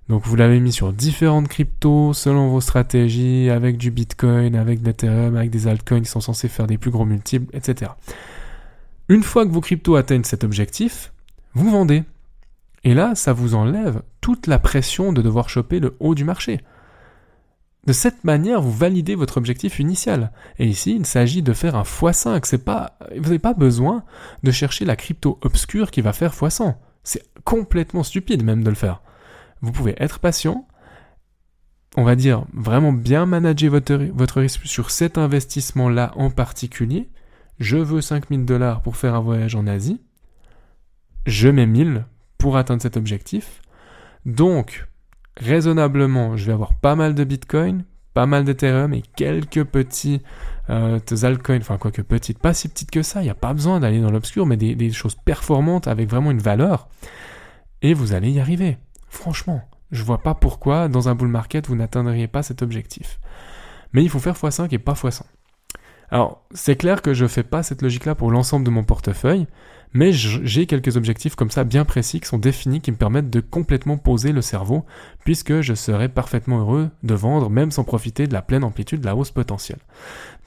Donc 0.09 0.25
vous 0.25 0.35
l'avez 0.35 0.59
mis 0.59 0.73
sur 0.73 0.91
différentes 0.91 1.47
cryptos 1.47 2.13
selon 2.13 2.49
vos 2.49 2.61
stratégies, 2.61 3.51
avec 3.51 3.77
du 3.77 3.91
Bitcoin, 3.91 4.55
avec 4.55 4.83
l'Ethereum, 4.83 5.37
avec 5.37 5.51
des 5.51 5.67
altcoins 5.67 6.01
qui 6.01 6.09
sont 6.09 6.19
censés 6.19 6.47
faire 6.47 6.65
des 6.65 6.79
plus 6.79 6.89
gros 6.89 7.05
multiples, 7.05 7.55
etc. 7.55 7.91
Une 9.07 9.21
fois 9.21 9.45
que 9.45 9.51
vos 9.51 9.61
cryptos 9.61 9.95
atteignent 9.95 10.23
cet 10.23 10.43
objectif, 10.43 11.13
vous 11.53 11.69
vendez. 11.69 12.03
Et 12.83 12.95
là, 12.95 13.13
ça 13.13 13.33
vous 13.33 13.53
enlève 13.53 14.01
toute 14.19 14.47
la 14.47 14.57
pression 14.57 15.13
de 15.13 15.21
devoir 15.21 15.49
choper 15.49 15.79
le 15.79 15.95
haut 15.99 16.15
du 16.15 16.23
marché. 16.23 16.61
De 17.85 17.93
cette 17.93 18.23
manière, 18.23 18.61
vous 18.61 18.71
validez 18.71 19.15
votre 19.15 19.37
objectif 19.37 19.79
initial. 19.79 20.31
Et 20.59 20.67
ici, 20.67 20.95
il 20.95 21.05
s'agit 21.05 21.41
de 21.41 21.53
faire 21.53 21.75
un 21.75 21.83
x5. 21.83 22.41
C'est 22.43 22.63
pas, 22.65 22.97
vous 23.15 23.23
n'avez 23.23 23.39
pas 23.39 23.53
besoin 23.53 24.03
de 24.43 24.51
chercher 24.51 24.85
la 24.85 24.95
crypto 24.95 25.39
obscure 25.41 25.91
qui 25.91 26.01
va 26.01 26.13
faire 26.13 26.33
x100. 26.33 26.75
C'est 27.03 27.23
complètement 27.45 28.03
stupide 28.03 28.43
même 28.43 28.63
de 28.63 28.69
le 28.69 28.75
faire 28.75 29.01
vous 29.61 29.71
pouvez 29.71 29.95
être 29.97 30.19
patient, 30.19 30.67
on 31.97 32.03
va 32.03 32.15
dire 32.15 32.45
vraiment 32.53 32.93
bien 32.93 33.25
manager 33.25 33.71
votre, 33.71 34.39
risque 34.39 34.65
sur 34.65 34.91
cet 34.91 35.17
investissement-là 35.17 36.13
en 36.15 36.29
particulier. 36.29 37.09
Je 37.59 37.77
veux 37.77 38.01
5000 38.01 38.45
dollars 38.45 38.81
pour 38.81 38.95
faire 38.95 39.15
un 39.15 39.19
voyage 39.19 39.55
en 39.55 39.67
Asie. 39.67 40.01
Je 41.25 41.49
mets 41.49 41.65
1000 41.65 42.05
pour 42.37 42.55
atteindre 42.57 42.81
cet 42.81 42.95
objectif. 42.95 43.61
Donc, 44.25 44.87
raisonnablement, 45.39 46.37
je 46.37 46.45
vais 46.45 46.53
avoir 46.53 46.73
pas 46.73 46.95
mal 46.95 47.15
de 47.15 47.23
Bitcoin, 47.23 47.83
pas 48.13 48.25
mal 48.25 48.43
d'Ethereum 48.43 48.93
et 48.93 49.03
quelques 49.15 49.63
petits 49.63 50.21
euh, 50.69 50.99
altcoins, 51.23 51.59
enfin 51.59 51.77
quoique 51.77 52.01
petites, 52.01 52.39
pas 52.39 52.53
si 52.53 52.67
petites 52.67 52.91
que 52.91 53.01
ça, 53.01 53.21
il 53.21 53.25
n'y 53.25 53.29
a 53.29 53.35
pas 53.35 53.53
besoin 53.53 53.79
d'aller 53.79 54.01
dans 54.01 54.11
l'obscur, 54.11 54.45
mais 54.45 54.57
des, 54.57 54.91
choses 54.91 55.15
performantes 55.15 55.87
avec 55.87 56.09
vraiment 56.09 56.31
une 56.31 56.39
valeur. 56.39 56.89
Et 57.81 57.93
vous 57.93 58.13
allez 58.13 58.31
y 58.31 58.39
arriver. 58.39 58.77
Franchement, 59.07 59.61
je 59.91 60.03
vois 60.03 60.21
pas 60.21 60.35
pourquoi 60.35 60.87
dans 60.89 61.09
un 61.09 61.15
bull 61.15 61.29
market 61.29 61.67
vous 61.67 61.75
n'atteindriez 61.75 62.27
pas 62.27 62.43
cet 62.43 62.61
objectif. 62.61 63.19
Mais 63.93 64.03
il 64.03 64.09
faut 64.09 64.19
faire 64.19 64.35
x5 64.35 64.67
et 64.71 64.79
pas 64.79 64.93
x100. 64.93 65.23
Alors, 66.11 66.43
c'est 66.53 66.75
clair 66.75 67.01
que 67.01 67.13
je 67.13 67.27
fais 67.27 67.43
pas 67.43 67.63
cette 67.63 67.81
logique-là 67.81 68.15
pour 68.15 68.31
l'ensemble 68.31 68.65
de 68.65 68.71
mon 68.71 68.83
portefeuille, 68.83 69.47
mais 69.93 70.11
j'ai 70.11 70.65
quelques 70.67 70.97
objectifs 70.97 71.35
comme 71.35 71.49
ça 71.49 71.63
bien 71.63 71.83
précis 71.83 72.19
qui 72.19 72.27
sont 72.27 72.37
définis 72.37 72.81
qui 72.81 72.91
me 72.91 72.97
permettent 72.97 73.29
de 73.29 73.39
complètement 73.39 73.97
poser 73.97 74.31
le 74.31 74.41
cerveau, 74.41 74.85
puisque 75.23 75.61
je 75.61 75.73
serais 75.73 76.09
parfaitement 76.09 76.59
heureux 76.59 76.89
de 77.03 77.13
vendre 77.13 77.49
même 77.49 77.71
sans 77.71 77.83
profiter 77.83 78.27
de 78.27 78.33
la 78.33 78.41
pleine 78.41 78.63
amplitude 78.63 79.01
de 79.01 79.05
la 79.05 79.15
hausse 79.15 79.31
potentielle. 79.31 79.79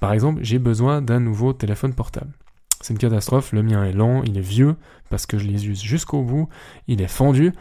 Par 0.00 0.12
exemple, 0.12 0.40
j'ai 0.42 0.58
besoin 0.58 1.02
d'un 1.02 1.20
nouveau 1.20 1.52
téléphone 1.52 1.94
portable. 1.94 2.32
C'est 2.80 2.92
une 2.92 2.98
catastrophe, 2.98 3.52
le 3.52 3.62
mien 3.62 3.84
est 3.84 3.92
lent, 3.92 4.22
il 4.24 4.38
est 4.38 4.40
vieux, 4.40 4.76
parce 5.10 5.26
que 5.26 5.38
je 5.38 5.46
les 5.46 5.68
use 5.68 5.82
jusqu'au 5.82 6.22
bout, 6.22 6.48
il 6.88 7.00
est 7.00 7.08
fendu, 7.08 7.52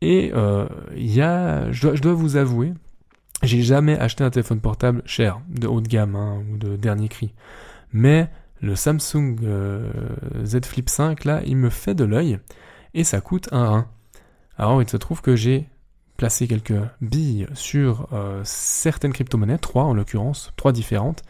et 0.00 0.32
euh, 0.34 0.66
il 0.96 1.14
y 1.14 1.22
a, 1.22 1.70
je 1.70 1.88
dois, 1.88 2.12
vous 2.12 2.36
avouer 2.36 2.72
J'ai 3.42 3.62
jamais 3.62 3.98
acheté 3.98 4.22
un 4.22 4.30
téléphone 4.30 4.60
portable 4.60 5.02
cher, 5.04 5.40
de 5.48 5.66
haut 5.66 5.80
de 5.80 5.88
gamme 5.88 6.14
hein, 6.14 6.42
ou 6.52 6.56
de 6.56 6.76
dernier 6.76 7.08
cri. 7.08 7.34
Mais 7.92 8.30
le 8.60 8.76
Samsung 8.76 9.36
euh, 9.42 9.90
Z 10.44 10.64
Flip 10.64 10.88
5, 10.88 11.24
là, 11.24 11.42
il 11.44 11.56
me 11.56 11.68
fait 11.68 11.94
de 11.94 12.04
l'œil 12.04 12.38
et 12.94 13.02
ça 13.02 13.20
coûte 13.20 13.48
un 13.50 13.68
rein. 13.68 13.88
Alors 14.56 14.80
il 14.80 14.88
se 14.88 14.96
trouve 14.96 15.22
que 15.22 15.34
j'ai 15.34 15.66
placé 16.16 16.46
quelques 16.46 16.80
billes 17.00 17.48
sur 17.54 18.08
euh, 18.12 18.42
certaines 18.44 19.12
crypto-monnaies, 19.12 19.58
trois 19.58 19.84
en 19.84 19.94
l'occurrence, 19.94 20.52
trois 20.56 20.70
différentes. 20.70 21.24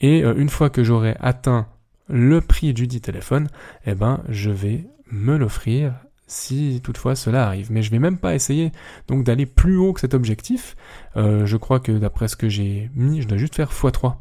Et 0.00 0.24
euh, 0.24 0.34
une 0.36 0.48
fois 0.48 0.68
que 0.68 0.82
j'aurai 0.82 1.16
atteint 1.20 1.68
le 2.08 2.40
prix 2.40 2.74
du 2.74 2.88
dit 2.88 3.00
téléphone, 3.00 3.48
eh 3.86 3.94
ben, 3.94 4.22
je 4.28 4.50
vais 4.50 4.86
me 5.12 5.36
l'offrir 5.36 5.94
si 6.26 6.80
toutefois 6.82 7.14
cela 7.14 7.46
arrive. 7.46 7.70
Mais 7.70 7.82
je 7.82 7.90
vais 7.90 7.98
même 7.98 8.18
pas 8.18 8.34
essayer 8.34 8.72
donc 9.08 9.24
d'aller 9.24 9.46
plus 9.46 9.76
haut 9.76 9.92
que 9.92 10.00
cet 10.00 10.14
objectif. 10.14 10.76
Euh, 11.16 11.46
je 11.46 11.56
crois 11.56 11.80
que 11.80 11.92
d'après 11.92 12.28
ce 12.28 12.36
que 12.36 12.48
j'ai 12.48 12.90
mis, 12.94 13.22
je 13.22 13.28
dois 13.28 13.38
juste 13.38 13.54
faire 13.54 13.70
x3. 13.70 14.16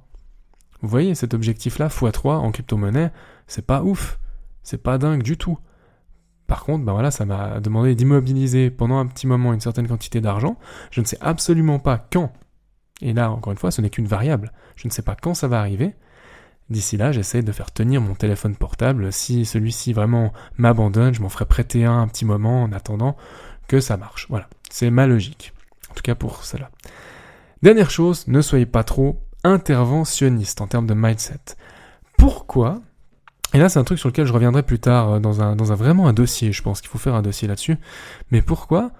Vous 0.81 0.89
voyez 0.89 1.15
cet 1.15 1.33
objectif-là, 1.33 1.88
x3 1.88 2.35
en 2.35 2.51
crypto-monnaie, 2.51 3.12
c'est 3.47 3.65
pas 3.65 3.83
ouf. 3.83 4.19
C'est 4.63 4.81
pas 4.81 4.97
dingue 4.97 5.24
du 5.24 5.38
tout. 5.38 5.57
Par 6.47 6.63
contre, 6.63 6.85
ben 6.85 6.93
voilà, 6.93 7.09
ça 7.09 7.25
m'a 7.25 7.59
demandé 7.59 7.95
d'immobiliser 7.95 8.69
pendant 8.69 9.00
un 9.00 9.07
petit 9.07 9.25
moment 9.25 9.53
une 9.53 9.59
certaine 9.59 9.88
quantité 9.88 10.21
d'argent. 10.21 10.57
Je 10.91 11.01
ne 11.01 11.05
sais 11.05 11.17
absolument 11.21 11.79
pas 11.79 12.07
quand. 12.12 12.31
Et 13.01 13.13
là, 13.13 13.31
encore 13.31 13.51
une 13.51 13.57
fois, 13.57 13.71
ce 13.71 13.81
n'est 13.81 13.89
qu'une 13.89 14.07
variable. 14.07 14.51
Je 14.75 14.88
ne 14.88 14.91
sais 14.91 15.01
pas 15.01 15.15
quand 15.15 15.33
ça 15.33 15.47
va 15.47 15.59
arriver. 15.59 15.95
D'ici 16.69 16.98
là, 16.98 17.12
j'essaie 17.12 17.43
de 17.43 17.51
faire 17.51 17.72
tenir 17.72 18.01
mon 18.01 18.15
téléphone 18.15 18.55
portable. 18.55 19.13
Si 19.13 19.45
celui-ci 19.45 19.93
vraiment 19.93 20.34
m'abandonne, 20.57 21.13
je 21.13 21.22
m'en 21.22 21.29
ferai 21.29 21.45
prêter 21.45 21.86
un 21.86 22.01
un 22.01 22.07
petit 22.07 22.25
moment 22.25 22.63
en 22.63 22.72
attendant 22.72 23.15
que 23.67 23.79
ça 23.79 23.98
marche. 23.98 24.27
Voilà, 24.29 24.48
c'est 24.69 24.89
ma 24.89 25.05
logique. 25.05 25.53
En 25.91 25.93
tout 25.93 26.03
cas 26.03 26.15
pour 26.15 26.43
cela. 26.43 26.72
Dernière 27.62 27.91
chose, 27.91 28.27
ne 28.27 28.41
soyez 28.41 28.65
pas 28.65 28.84
trop 28.84 29.22
interventionniste 29.43 30.62
en 30.62 30.67
termes 30.67 30.88
de 30.88 30.93
mindset. 30.93 31.55
Pourquoi? 32.17 32.81
Et 33.53 33.60
là, 33.60 33.69
c'est 33.69 33.79
un 33.79 33.84
truc 33.84 34.00
sur 34.00 34.10
lequel 34.10 34.25
je 34.25 34.34
reviendrai 34.34 34.63
plus 34.63 34.79
tard 34.79 35.13
euh, 35.13 35.19
dans 35.19 35.41
un, 35.41 35.55
dans 35.55 35.72
un 35.72 35.75
vraiment 35.75 36.07
un 36.07 36.13
dossier. 36.13 36.51
Je 36.51 36.62
pense 36.62 36.81
qu'il 36.81 36.89
faut 36.89 36.98
faire 36.98 37.15
un 37.15 37.22
dossier 37.22 37.48
là-dessus. 37.48 37.77
Mais 38.31 38.41
pourquoi 38.41 38.91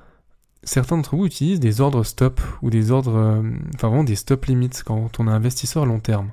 certains 0.64 0.98
d'entre 0.98 1.16
vous 1.16 1.26
utilisent 1.26 1.60
des 1.60 1.82
ordres 1.82 2.04
stop 2.04 2.40
ou 2.62 2.70
des 2.70 2.92
ordres, 2.92 3.18
euh, 3.18 3.42
enfin 3.76 3.90
vraiment 3.90 4.04
des 4.04 4.16
stop 4.16 4.46
limits 4.46 4.70
quand 4.86 5.20
on 5.20 5.28
est 5.28 5.32
investisseur 5.32 5.86
long 5.86 6.00
terme? 6.00 6.32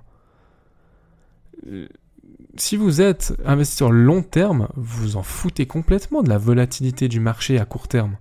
Si 2.57 2.77
vous 2.77 3.01
êtes 3.01 3.35
investisseur 3.45 3.91
long 3.91 4.23
terme, 4.23 4.69
vous 4.77 5.17
en 5.17 5.23
foutez 5.23 5.67
complètement 5.67 6.23
de 6.23 6.29
la 6.29 6.39
volatilité 6.39 7.09
du 7.09 7.21
marché 7.21 7.59
à 7.59 7.65
court 7.65 7.89
terme. 7.89 8.17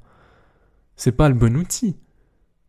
C'est 0.95 1.11
pas 1.11 1.29
le 1.29 1.35
bon 1.35 1.57
outil. 1.57 1.97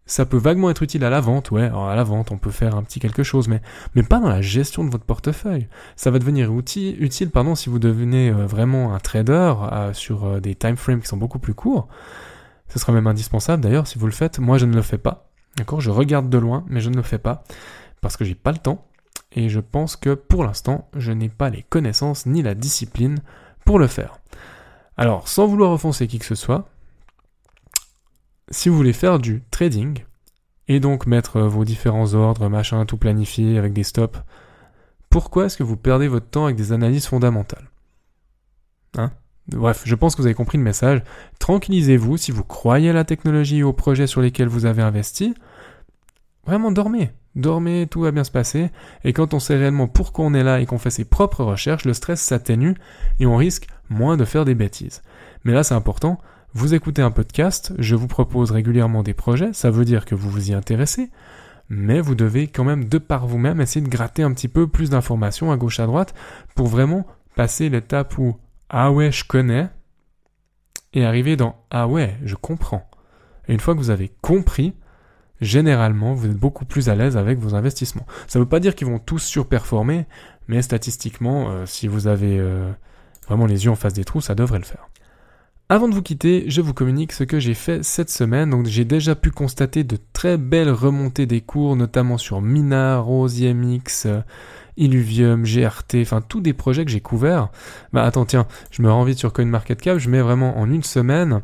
Ça 0.04 0.26
peut 0.26 0.36
vaguement 0.36 0.68
être 0.68 0.82
utile 0.82 1.04
à 1.04 1.10
la 1.10 1.20
vente, 1.20 1.52
ouais, 1.52 1.70
à 1.72 1.94
la 1.94 2.02
vente 2.02 2.32
on 2.32 2.38
peut 2.38 2.50
faire 2.50 2.74
un 2.74 2.82
petit 2.82 2.98
quelque 2.98 3.22
chose, 3.22 3.48
mais, 3.48 3.62
pas 4.02 4.18
dans 4.18 4.28
la 4.28 4.42
gestion 4.42 4.84
de 4.84 4.90
votre 4.90 5.04
portefeuille. 5.04 5.68
Ça 5.94 6.10
va 6.10 6.18
devenir 6.18 6.52
utile, 6.52 7.02
utile 7.02 7.30
pardon, 7.30 7.54
si 7.54 7.70
vous 7.70 7.78
devenez 7.78 8.30
euh, 8.30 8.44
vraiment 8.44 8.94
un 8.94 8.98
trader 8.98 9.54
euh, 9.72 9.92
sur 9.92 10.24
euh, 10.24 10.40
des 10.40 10.56
time 10.56 10.76
frames 10.76 11.00
qui 11.00 11.06
sont 11.06 11.16
beaucoup 11.16 11.38
plus 11.38 11.54
courts. 11.54 11.88
Ce 12.68 12.78
sera 12.78 12.92
même 12.92 13.06
indispensable 13.06 13.62
d'ailleurs 13.62 13.86
si 13.86 13.98
vous 13.98 14.06
le 14.06 14.12
faites. 14.12 14.40
Moi 14.40 14.58
je 14.58 14.66
ne 14.66 14.74
le 14.74 14.82
fais 14.82 14.98
pas. 14.98 15.30
D'accord 15.56 15.80
Je 15.80 15.90
regarde 15.90 16.28
de 16.28 16.38
loin, 16.38 16.64
mais 16.68 16.80
je 16.80 16.90
ne 16.90 16.96
le 16.96 17.02
fais 17.02 17.18
pas 17.18 17.44
parce 18.00 18.16
que 18.16 18.24
j'ai 18.24 18.34
pas 18.34 18.50
le 18.50 18.58
temps 18.58 18.88
et 19.34 19.48
je 19.48 19.60
pense 19.60 19.96
que 19.96 20.14
pour 20.14 20.44
l'instant, 20.44 20.88
je 20.94 21.12
n'ai 21.12 21.28
pas 21.28 21.50
les 21.50 21.62
connaissances 21.62 22.26
ni 22.26 22.42
la 22.42 22.54
discipline 22.54 23.18
pour 23.64 23.78
le 23.78 23.86
faire. 23.86 24.18
Alors, 24.96 25.28
sans 25.28 25.46
vouloir 25.46 25.72
offenser 25.72 26.06
qui 26.06 26.18
que 26.18 26.26
ce 26.26 26.34
soit, 26.34 26.68
si 28.50 28.68
vous 28.68 28.76
voulez 28.76 28.92
faire 28.92 29.18
du 29.18 29.42
trading, 29.50 30.04
et 30.68 30.80
donc 30.80 31.06
mettre 31.06 31.40
vos 31.40 31.64
différents 31.64 32.14
ordres, 32.14 32.48
machin, 32.48 32.84
tout 32.86 32.96
planifié 32.96 33.58
avec 33.58 33.72
des 33.72 33.82
stops, 33.82 34.20
pourquoi 35.10 35.46
est-ce 35.46 35.56
que 35.56 35.62
vous 35.62 35.76
perdez 35.76 36.08
votre 36.08 36.28
temps 36.28 36.44
avec 36.44 36.56
des 36.56 36.72
analyses 36.72 37.06
fondamentales? 37.06 37.70
Hein? 38.96 39.12
Bref, 39.48 39.82
je 39.84 39.94
pense 39.94 40.14
que 40.14 40.22
vous 40.22 40.26
avez 40.26 40.34
compris 40.34 40.58
le 40.58 40.64
message. 40.64 41.02
Tranquillisez-vous, 41.38 42.16
si 42.16 42.30
vous 42.30 42.44
croyez 42.44 42.90
à 42.90 42.92
la 42.92 43.04
technologie 43.04 43.58
et 43.58 43.62
aux 43.62 43.72
projets 43.72 44.06
sur 44.06 44.20
lesquels 44.20 44.48
vous 44.48 44.66
avez 44.66 44.82
investi, 44.82 45.34
vraiment 46.46 46.70
dormez. 46.70 47.10
Dormez, 47.34 47.86
tout 47.90 48.02
va 48.02 48.10
bien 48.10 48.24
se 48.24 48.30
passer, 48.30 48.70
et 49.04 49.12
quand 49.14 49.32
on 49.32 49.40
sait 49.40 49.56
réellement 49.56 49.88
pourquoi 49.88 50.26
on 50.26 50.34
est 50.34 50.42
là 50.42 50.60
et 50.60 50.66
qu'on 50.66 50.78
fait 50.78 50.90
ses 50.90 51.06
propres 51.06 51.44
recherches, 51.44 51.86
le 51.86 51.94
stress 51.94 52.20
s'atténue 52.20 52.74
et 53.20 53.26
on 53.26 53.36
risque 53.36 53.68
moins 53.88 54.18
de 54.18 54.26
faire 54.26 54.44
des 54.44 54.54
bêtises. 54.54 55.02
Mais 55.44 55.52
là 55.52 55.62
c'est 55.62 55.74
important, 55.74 56.18
vous 56.52 56.74
écoutez 56.74 57.00
un 57.00 57.10
podcast, 57.10 57.72
je 57.78 57.96
vous 57.96 58.08
propose 58.08 58.50
régulièrement 58.50 59.02
des 59.02 59.14
projets, 59.14 59.54
ça 59.54 59.70
veut 59.70 59.86
dire 59.86 60.04
que 60.04 60.14
vous 60.14 60.28
vous 60.28 60.50
y 60.50 60.54
intéressez, 60.54 61.10
mais 61.70 62.02
vous 62.02 62.14
devez 62.14 62.48
quand 62.48 62.64
même 62.64 62.86
de 62.86 62.98
par 62.98 63.26
vous-même 63.26 63.62
essayer 63.62 63.80
de 63.80 63.90
gratter 63.90 64.22
un 64.22 64.34
petit 64.34 64.48
peu 64.48 64.66
plus 64.66 64.90
d'informations 64.90 65.50
à 65.50 65.56
gauche 65.56 65.80
à 65.80 65.86
droite 65.86 66.14
pour 66.54 66.66
vraiment 66.66 67.06
passer 67.34 67.70
l'étape 67.70 68.18
où 68.18 68.36
ah 68.68 68.92
ouais 68.92 69.10
je 69.10 69.24
connais 69.24 69.70
et 70.92 71.06
arriver 71.06 71.36
dans 71.36 71.56
ah 71.70 71.88
ouais 71.88 72.18
je 72.24 72.34
comprends. 72.34 72.90
Et 73.48 73.54
une 73.54 73.60
fois 73.60 73.74
que 73.74 73.78
vous 73.78 73.90
avez 73.90 74.12
compris, 74.20 74.74
généralement, 75.42 76.14
vous 76.14 76.26
êtes 76.26 76.36
beaucoup 76.36 76.64
plus 76.64 76.88
à 76.88 76.94
l'aise 76.94 77.16
avec 77.16 77.38
vos 77.38 77.54
investissements. 77.54 78.06
Ça 78.28 78.38
ne 78.38 78.44
veut 78.44 78.48
pas 78.48 78.60
dire 78.60 78.74
qu'ils 78.74 78.86
vont 78.86 78.98
tous 78.98 79.18
surperformer, 79.18 80.06
mais 80.48 80.62
statistiquement, 80.62 81.50
euh, 81.50 81.66
si 81.66 81.88
vous 81.88 82.06
avez 82.06 82.38
euh, 82.38 82.70
vraiment 83.26 83.46
les 83.46 83.64
yeux 83.64 83.70
en 83.70 83.76
face 83.76 83.92
des 83.92 84.04
trous, 84.04 84.20
ça 84.20 84.34
devrait 84.34 84.58
le 84.58 84.64
faire. 84.64 84.88
Avant 85.68 85.88
de 85.88 85.94
vous 85.94 86.02
quitter, 86.02 86.44
je 86.48 86.60
vous 86.60 86.74
communique 86.74 87.12
ce 87.12 87.24
que 87.24 87.40
j'ai 87.40 87.54
fait 87.54 87.82
cette 87.82 88.10
semaine. 88.10 88.50
Donc 88.50 88.66
j'ai 88.66 88.84
déjà 88.84 89.14
pu 89.14 89.30
constater 89.30 89.84
de 89.84 89.96
très 90.12 90.36
belles 90.36 90.70
remontées 90.70 91.26
des 91.26 91.40
cours, 91.40 91.76
notamment 91.76 92.18
sur 92.18 92.40
Mina, 92.40 92.98
Rose, 92.98 93.40
IMX, 93.40 94.06
euh, 94.06 94.20
Illuvium, 94.76 95.44
GRT, 95.44 95.96
enfin 96.02 96.20
tous 96.20 96.40
des 96.40 96.52
projets 96.52 96.84
que 96.84 96.90
j'ai 96.90 97.00
couverts. 97.00 97.48
Bah 97.92 98.04
attends, 98.04 98.26
tiens, 98.26 98.46
je 98.70 98.82
me 98.82 98.90
rends 98.90 99.04
vite 99.04 99.18
sur 99.18 99.32
CoinMarketCap, 99.32 99.98
je 99.98 100.08
mets 100.08 100.20
vraiment 100.20 100.58
en 100.58 100.70
une 100.70 100.82
semaine. 100.82 101.42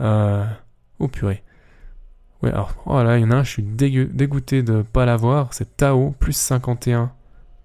Euh... 0.00 0.44
Oh 0.98 1.08
purée. 1.08 1.42
Ouais, 2.42 2.50
alors, 2.50 2.72
oh 2.86 3.02
là, 3.02 3.18
il 3.18 3.22
y 3.22 3.24
en 3.24 3.30
a 3.30 3.36
un, 3.36 3.44
je 3.44 3.50
suis 3.50 3.62
dégoûté 3.62 4.62
de 4.62 4.82
pas 4.82 5.04
l'avoir, 5.04 5.52
c'est 5.52 5.76
Tao, 5.76 6.14
plus 6.18 6.32
51. 6.32 7.12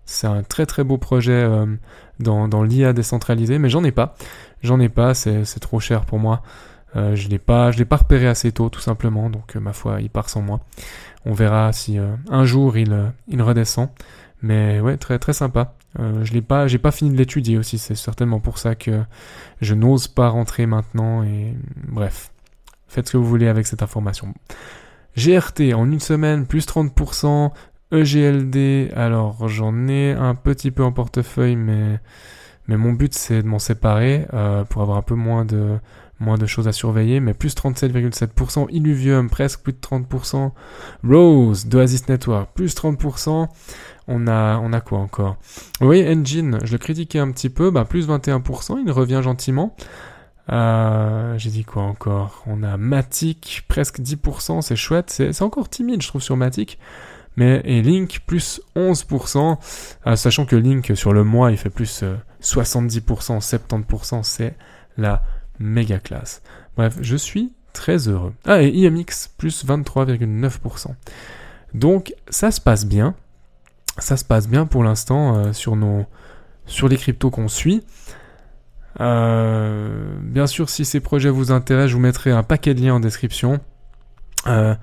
C'est 0.06 0.28
un 0.28 0.44
très 0.44 0.66
très 0.66 0.84
beau 0.84 0.98
projet 0.98 1.32
euh, 1.32 1.66
dans, 2.20 2.48
dans 2.48 2.62
l'IA 2.62 2.94
décentralisé, 2.94 3.58
mais 3.58 3.70
j'en 3.70 3.84
ai 3.84 3.92
pas. 3.92 4.16
J'en 4.64 4.80
ai 4.80 4.90
pas, 4.90 5.14
c'est 5.14 5.60
trop 5.60 5.80
cher 5.80 6.06
pour 6.06 6.20
moi. 6.20 6.44
Euh, 6.96 7.16
je 7.16 7.28
l'ai 7.30 7.40
pas, 7.40 7.72
je 7.72 7.78
l'ai 7.78 7.86
pas 7.86 7.98
repéré 7.98 8.28
assez 8.28 8.52
tôt, 8.52 8.70
tout 8.70 8.82
simplement, 8.82 9.30
donc 9.30 9.56
euh, 9.56 9.60
ma 9.60 9.74
foi, 9.74 10.02
il 10.02 10.10
part 10.10 10.30
sans 10.30 10.42
moi. 10.42 10.60
On 11.26 11.34
verra 11.34 11.72
si 11.74 11.98
un 12.30 12.46
jour 12.46 12.78
il, 12.78 13.12
il 13.28 13.42
redescend. 13.42 13.90
Mais 14.44 14.80
ouais, 14.80 14.98
très 14.98 15.18
très 15.18 15.34
sympa. 15.34 15.74
je 15.98 16.32
l'ai 16.34 16.44
pas, 16.44 16.68
j'ai 16.68 16.78
pas 16.78 16.92
fini 16.92 17.10
de 17.10 17.18
l'étudier 17.18 17.58
aussi. 17.58 17.80
C'est 17.80 17.96
certainement 17.96 18.40
pour 18.40 18.60
ça 18.60 18.76
que 18.76 19.02
je 19.60 19.74
n'ose 19.74 20.08
pas 20.08 20.30
rentrer 20.30 20.68
maintenant. 20.68 21.24
Et 21.24 21.56
bref, 21.88 22.30
Faites 22.88 23.08
ce 23.08 23.14
que 23.14 23.18
vous 23.18 23.28
voulez 23.28 23.48
avec 23.48 23.68
cette 23.68 23.84
information. 23.84 24.34
GRT 25.18 25.74
en 25.74 25.90
une 25.92 26.00
semaine, 26.00 26.46
plus 26.46 26.66
30%. 26.68 27.52
EGLD, 27.92 28.92
alors 28.96 29.48
j'en 29.48 29.88
ai 29.88 30.12
un 30.12 30.34
petit 30.36 30.72
peu 30.72 30.84
en 30.84 30.92
portefeuille, 30.92 31.56
mais, 31.56 32.00
mais 32.68 32.78
mon 32.78 32.94
but 32.94 33.14
c'est 33.14 33.44
de 33.44 33.48
m'en 33.48 33.60
séparer 33.60 34.26
euh, 34.34 34.64
pour 34.64 34.82
avoir 34.82 34.98
un 34.98 35.04
peu 35.04 35.14
moins 35.14 35.46
de, 35.46 35.78
moins 36.20 36.38
de 36.38 36.46
choses 36.46 36.68
à 36.68 36.72
surveiller, 36.72 37.20
mais 37.20 37.34
plus 37.34 37.56
37,7%, 37.56 38.68
Illuvium 38.72 39.30
presque 39.30 39.62
plus 39.62 39.74
de 39.74 39.80
30%, 39.80 40.52
Rose 41.08 41.68
d'Oasis 41.68 42.08
Network 42.10 42.50
plus 42.56 42.76
30%, 42.76 43.48
on 44.08 44.28
a, 44.28 44.58
on 44.58 44.74
a 44.74 44.82
quoi 44.82 45.00
encore? 45.00 45.38
Vous 45.80 45.86
voyez 45.86 46.10
Engine, 46.12 46.60
je 46.64 46.72
le 46.72 46.78
critiquais 46.80 47.20
un 47.20 47.32
petit 47.32 47.50
peu, 47.50 47.70
bah 47.70 47.86
plus 47.86 48.08
21%, 48.08 48.82
il 48.84 48.92
revient 48.92 49.22
gentiment. 49.24 49.76
Euh, 50.52 51.38
j'ai 51.38 51.50
dit 51.50 51.64
quoi 51.64 51.84
encore? 51.84 52.44
On 52.46 52.64
a 52.64 52.78
Matic, 52.78 53.64
presque 53.68 54.00
10%, 54.00 54.62
c'est 54.62 54.76
chouette. 54.76 55.10
C'est 55.10 55.42
encore 55.42 55.70
timide, 55.70 56.02
je 56.02 56.08
trouve, 56.08 56.22
sur 56.22 56.38
Matic. 56.38 56.80
Mais, 57.38 57.62
et 57.66 57.82
Link, 57.82 58.22
plus 58.26 58.62
11%, 58.76 59.58
euh, 60.08 60.16
sachant 60.16 60.46
que 60.46 60.56
Link, 60.56 60.94
sur 60.96 61.12
le 61.12 61.24
mois, 61.24 61.52
il 61.52 61.58
fait 61.58 61.70
plus 61.70 62.04
70%, 62.42 63.34
euh, 63.34 63.40
70%, 63.40 64.24
c'est 64.24 64.56
la 64.98 65.24
méga 65.60 66.00
classe. 66.00 66.42
Bref, 66.78 66.98
je 67.02 67.18
suis 67.18 67.52
très 67.74 68.08
heureux. 68.08 68.34
Ah, 68.46 68.62
et 68.62 68.70
IMX, 68.70 69.30
plus 69.38 69.66
23,9%. 69.66 70.96
Donc, 71.74 72.14
ça 72.30 72.52
se 72.52 72.62
passe 72.62 72.86
bien. 72.86 73.16
Ça 73.98 74.16
se 74.16 74.24
passe 74.24 74.48
bien 74.48 74.66
pour 74.66 74.84
l'instant 74.84 75.54
sur 75.54 75.76
nos, 75.76 76.06
sur 76.66 76.88
les 76.88 76.98
cryptos 76.98 77.32
qu'on 77.32 77.48
suit. 77.48 77.82
Euh, 79.02 80.18
bien 80.22 80.48
sûr, 80.48 80.70
si 80.70 80.86
ces 80.86 81.00
projets 81.00 81.30
vous 81.30 81.52
intéressent, 81.52 81.92
je 81.92 81.96
vous 81.96 82.02
mettrai 82.02 82.32
un 82.32 82.44
paquet 82.44 82.74
de 82.74 82.82
liens 82.82 82.96
en 82.96 83.00
description. 83.00 83.60
Euh, 84.48 84.76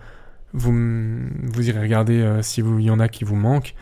vous, 0.52 0.73
vous 0.73 1.69
irez 1.69 1.81
regarder 1.81 2.21
euh, 2.21 2.42
si 2.42 2.61
il 2.61 2.81
y 2.81 2.90
en 2.90 3.00
a 3.00 3.09
qui 3.09 3.25
vous 3.25 3.37
manquent. 3.37 3.75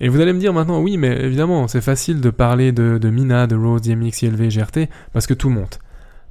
Et 0.00 0.08
vous 0.08 0.20
allez 0.20 0.32
me 0.32 0.40
dire 0.40 0.52
maintenant, 0.52 0.80
oui, 0.80 0.96
mais 0.96 1.16
évidemment, 1.24 1.68
c'est 1.68 1.80
facile 1.80 2.20
de 2.20 2.30
parler 2.30 2.72
de, 2.72 3.10
Mina, 3.10 3.46
de 3.46 3.54
Rose, 3.54 3.82
DMX, 3.82 4.22
ILV, 4.22 4.48
GRT, 4.48 4.88
parce 5.12 5.26
que 5.26 5.34
tout 5.34 5.48
monte. 5.48 5.78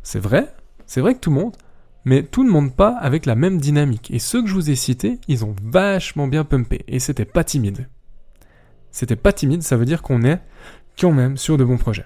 C'est 0.04 0.20
vrai, 0.20 0.54
c'est 0.86 1.00
vrai 1.00 1.14
que 1.14 1.20
tout 1.20 1.32
monte, 1.32 1.58
mais 2.04 2.24
tout 2.24 2.44
ne 2.44 2.50
monte 2.50 2.76
pas 2.76 2.98
avec 3.00 3.26
la 3.26 3.36
même 3.36 3.62
dynamique. 3.62 4.12
Et 4.12 4.20
ceux 4.20 4.42
que 4.42 4.50
je 4.50 4.56
vous 4.56 4.70
ai 4.70 4.76
cités, 4.76 5.20
ils 5.28 5.46
ont 5.46 5.56
vachement 5.64 6.28
bien 6.28 6.44
pumpé. 6.44 6.84
Et 6.88 7.00
c'était 7.00 7.26
pas 7.26 7.46
timide. 7.46 7.88
C'était 8.92 9.16
pas 9.16 9.32
timide, 9.32 9.64
ça 9.64 9.78
veut 9.78 9.86
dire 9.86 10.02
qu'on 10.02 10.24
est 10.24 10.40
quand 11.00 11.14
même 11.14 11.38
sur 11.38 11.58
de 11.58 11.64
bons 11.64 11.78
projets. 11.78 12.06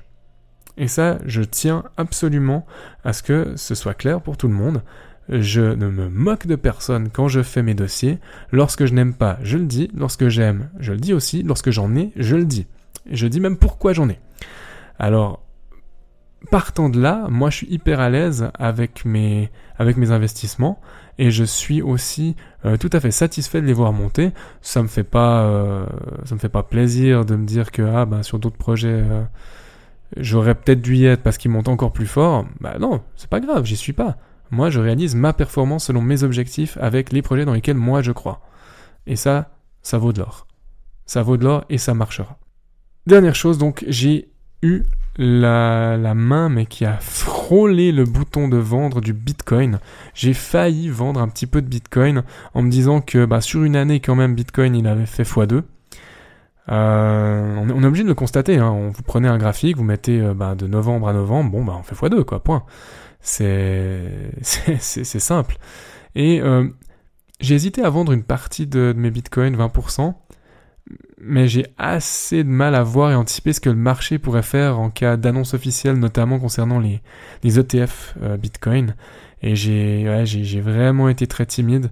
Et 0.78 0.88
ça, 0.88 1.20
je 1.26 1.42
tiens 1.42 1.84
absolument 1.98 2.66
à 3.04 3.14
ce 3.14 3.24
que 3.24 3.54
ce 3.56 3.76
soit 3.76 3.94
clair 3.94 4.22
pour 4.22 4.38
tout 4.38 4.48
le 4.48 4.54
monde. 4.54 4.82
Je 5.30 5.62
ne 5.62 5.90
me 5.90 6.10
moque 6.10 6.46
de 6.46 6.56
personne 6.56 7.10
quand 7.10 7.28
je 7.28 7.42
fais 7.42 7.64
mes 7.64 7.74
dossiers. 7.74 8.20
Lorsque 8.52 8.86
je 8.86 8.94
n'aime 8.94 9.14
pas, 9.14 9.40
je 9.42 9.58
le 9.58 9.66
dis. 9.66 9.90
Lorsque 9.96 10.28
j'aime, 10.28 10.70
je 10.80 10.92
le 10.92 11.00
dis 11.00 11.14
aussi. 11.14 11.44
Lorsque 11.44 11.72
j'en 11.72 11.96
ai, 11.96 12.12
je 12.16 12.36
le 12.36 12.46
dis. 12.46 12.68
Et 13.10 13.16
je 13.16 13.28
dis 13.28 13.40
même 13.40 13.58
pourquoi 13.58 13.94
j'en 13.94 14.10
ai. 14.10 14.20
Alors, 15.00 15.42
partant 16.52 16.90
de 16.90 17.00
là, 17.02 17.28
moi 17.30 17.50
je 17.50 17.58
suis 17.58 17.68
hyper 17.68 18.00
à 18.00 18.10
l'aise 18.10 18.50
avec 18.58 19.06
mes, 19.06 19.50
avec 19.78 19.98
mes 19.98 20.12
investissements 20.12 20.80
et 21.18 21.32
je 21.32 21.44
suis 21.44 21.82
aussi 21.82 22.36
euh, 22.66 22.78
tout 22.78 22.90
à 22.94 23.00
fait 23.00 23.12
satisfait 23.12 23.62
de 23.62 23.66
les 23.66 23.74
voir 23.74 23.94
monter. 23.94 24.32
Ça 24.62 24.82
me 24.82 24.88
fait 24.88 25.04
pas, 25.04 25.44
euh, 25.44 25.86
ça 26.26 26.36
me 26.36 26.40
fait 26.40 26.50
pas 26.50 26.64
plaisir 26.64 27.26
de 27.26 27.36
me 27.36 27.46
dire 27.46 27.72
que 27.72 27.82
ah 27.82 28.06
ben 28.06 28.24
sur 28.24 28.40
d'autres 28.40 28.58
projets 28.58 28.90
euh, 28.90 29.24
j'aurais 30.18 30.56
peut-être 30.56 30.82
dû 30.82 30.96
y 30.98 31.06
être 31.06 31.24
parce 31.24 31.38
qu'ils 31.38 31.52
montent 31.52 31.68
encore 31.68 31.92
plus 31.92 32.08
fort. 32.08 32.46
Bah 32.60 32.78
non, 32.80 33.02
c'est 33.16 33.30
pas 33.30 33.40
grave, 33.40 33.66
j'y 33.66 33.76
suis 33.76 33.94
pas. 33.94 34.18
Moi, 34.52 34.70
je 34.70 34.80
réalise 34.80 35.16
ma 35.16 35.34
performance 35.34 35.86
selon 35.86 36.02
mes 36.02 36.24
objectifs 36.24 36.78
avec 36.80 37.12
les 37.12 37.22
projets 37.22 37.46
dans 37.46 37.54
lesquels 37.54 37.78
moi 37.78 38.02
je 38.02 38.12
crois. 38.12 38.42
Et 39.08 39.16
ça, 39.16 39.52
ça 39.82 39.98
vaut 39.98 40.14
de 40.14 40.20
l'or. 40.20 40.48
Ça 41.06 41.22
vaut 41.22 41.38
de 41.38 41.44
l'or 41.44 41.66
et 41.70 41.78
ça 41.78 41.94
marchera. 41.94 42.38
Dernière 43.08 43.36
chose, 43.36 43.58
donc, 43.58 43.86
j'ai 43.88 44.30
eu 44.64 44.84
la, 45.18 45.96
la, 45.98 46.16
main, 46.16 46.50
mais 46.50 46.66
qui 46.66 46.86
a 46.86 46.98
frôlé 46.98 47.92
le 47.92 48.04
bouton 48.04 48.48
de 48.48 48.58
vendre 48.58 49.00
du 49.00 49.14
Bitcoin. 49.14 49.80
J'ai 50.14 50.34
failli 50.34 50.90
vendre 50.90 51.22
un 51.22 51.28
petit 51.28 51.46
peu 51.46 51.62
de 51.62 51.68
Bitcoin 51.68 52.24
en 52.54 52.64
me 52.64 52.70
disant 52.70 53.02
que 53.02 53.26
bah, 53.26 53.42
sur 53.42 53.64
une 53.64 53.76
année, 53.76 54.00
quand 54.00 54.16
même, 54.16 54.36
Bitcoin, 54.36 54.76
il 54.76 54.88
avait 54.88 55.06
fait 55.06 55.24
x2. 55.24 55.62
Euh, 56.70 57.56
on, 57.58 57.84
est 57.84 57.86
obligé 57.86 58.04
de 58.04 58.10
le 58.10 58.16
constater. 58.16 58.58
Hein. 58.58 58.72
On, 58.72 58.90
vous 58.90 59.04
prenez 59.04 59.28
un 59.28 59.38
graphique, 59.38 59.78
vous 59.78 59.84
mettez 59.84 60.20
euh, 60.20 60.34
bah, 60.34 60.56
de 60.56 60.68
novembre 60.68 61.08
à 61.08 61.14
novembre, 61.14 61.52
bon, 61.52 61.64
bah, 61.64 61.76
on 61.78 61.84
fait 61.84 61.96
x2, 61.96 62.24
quoi, 62.24 62.44
point. 62.44 62.64
C'est 63.22 64.32
c'est 64.42 65.20
simple. 65.20 65.58
Et 66.14 66.42
euh, 66.42 66.68
j'ai 67.40 67.56
hésité 67.56 67.84
à 67.84 67.90
vendre 67.90 68.12
une 68.12 68.24
partie 68.24 68.68
de, 68.68 68.94
mes 68.96 69.10
bitcoins, 69.10 69.56
20%, 69.56 70.14
mais 71.20 71.48
j'ai 71.48 71.66
assez 71.80 72.44
de 72.44 72.50
mal 72.50 72.76
à 72.76 72.84
voir 72.84 73.12
et 73.12 73.16
anticiper 73.16 73.52
ce 73.52 73.60
que 73.60 73.70
le 73.70 73.76
marché 73.76 74.20
pourrait 74.20 74.44
faire 74.44 74.80
en 74.80 74.92
cas 74.92 75.18
d'annonce 75.18 75.56
officielle, 75.56 75.98
notamment 75.98 76.40
concernant 76.40 76.80
les, 76.80 77.02
les 77.44 77.60
ETF 77.60 78.16
euh, 78.22 78.38
bitcoin. 78.38 78.96
Et 79.42 79.56
j'ai 79.56 80.08
ouais, 80.08 80.26
j'ai 80.26 80.62
vraiment 80.62 81.10
été 81.10 81.26
très 81.26 81.48
timide. 81.48 81.90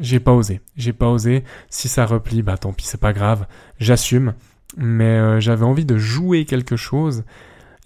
J'ai 0.00 0.20
pas 0.20 0.32
osé. 0.32 0.60
J'ai 0.76 0.92
pas 0.92 1.08
osé. 1.08 1.44
Si 1.68 1.88
ça 1.88 2.06
replie, 2.06 2.42
bah 2.42 2.56
tant 2.58 2.72
pis, 2.72 2.86
c'est 2.86 3.00
pas 3.00 3.12
grave. 3.12 3.46
J'assume. 3.78 4.34
Mais 4.76 5.04
euh, 5.04 5.40
j'avais 5.40 5.64
envie 5.64 5.84
de 5.84 5.96
jouer 5.98 6.44
quelque 6.44 6.76
chose 6.76 7.24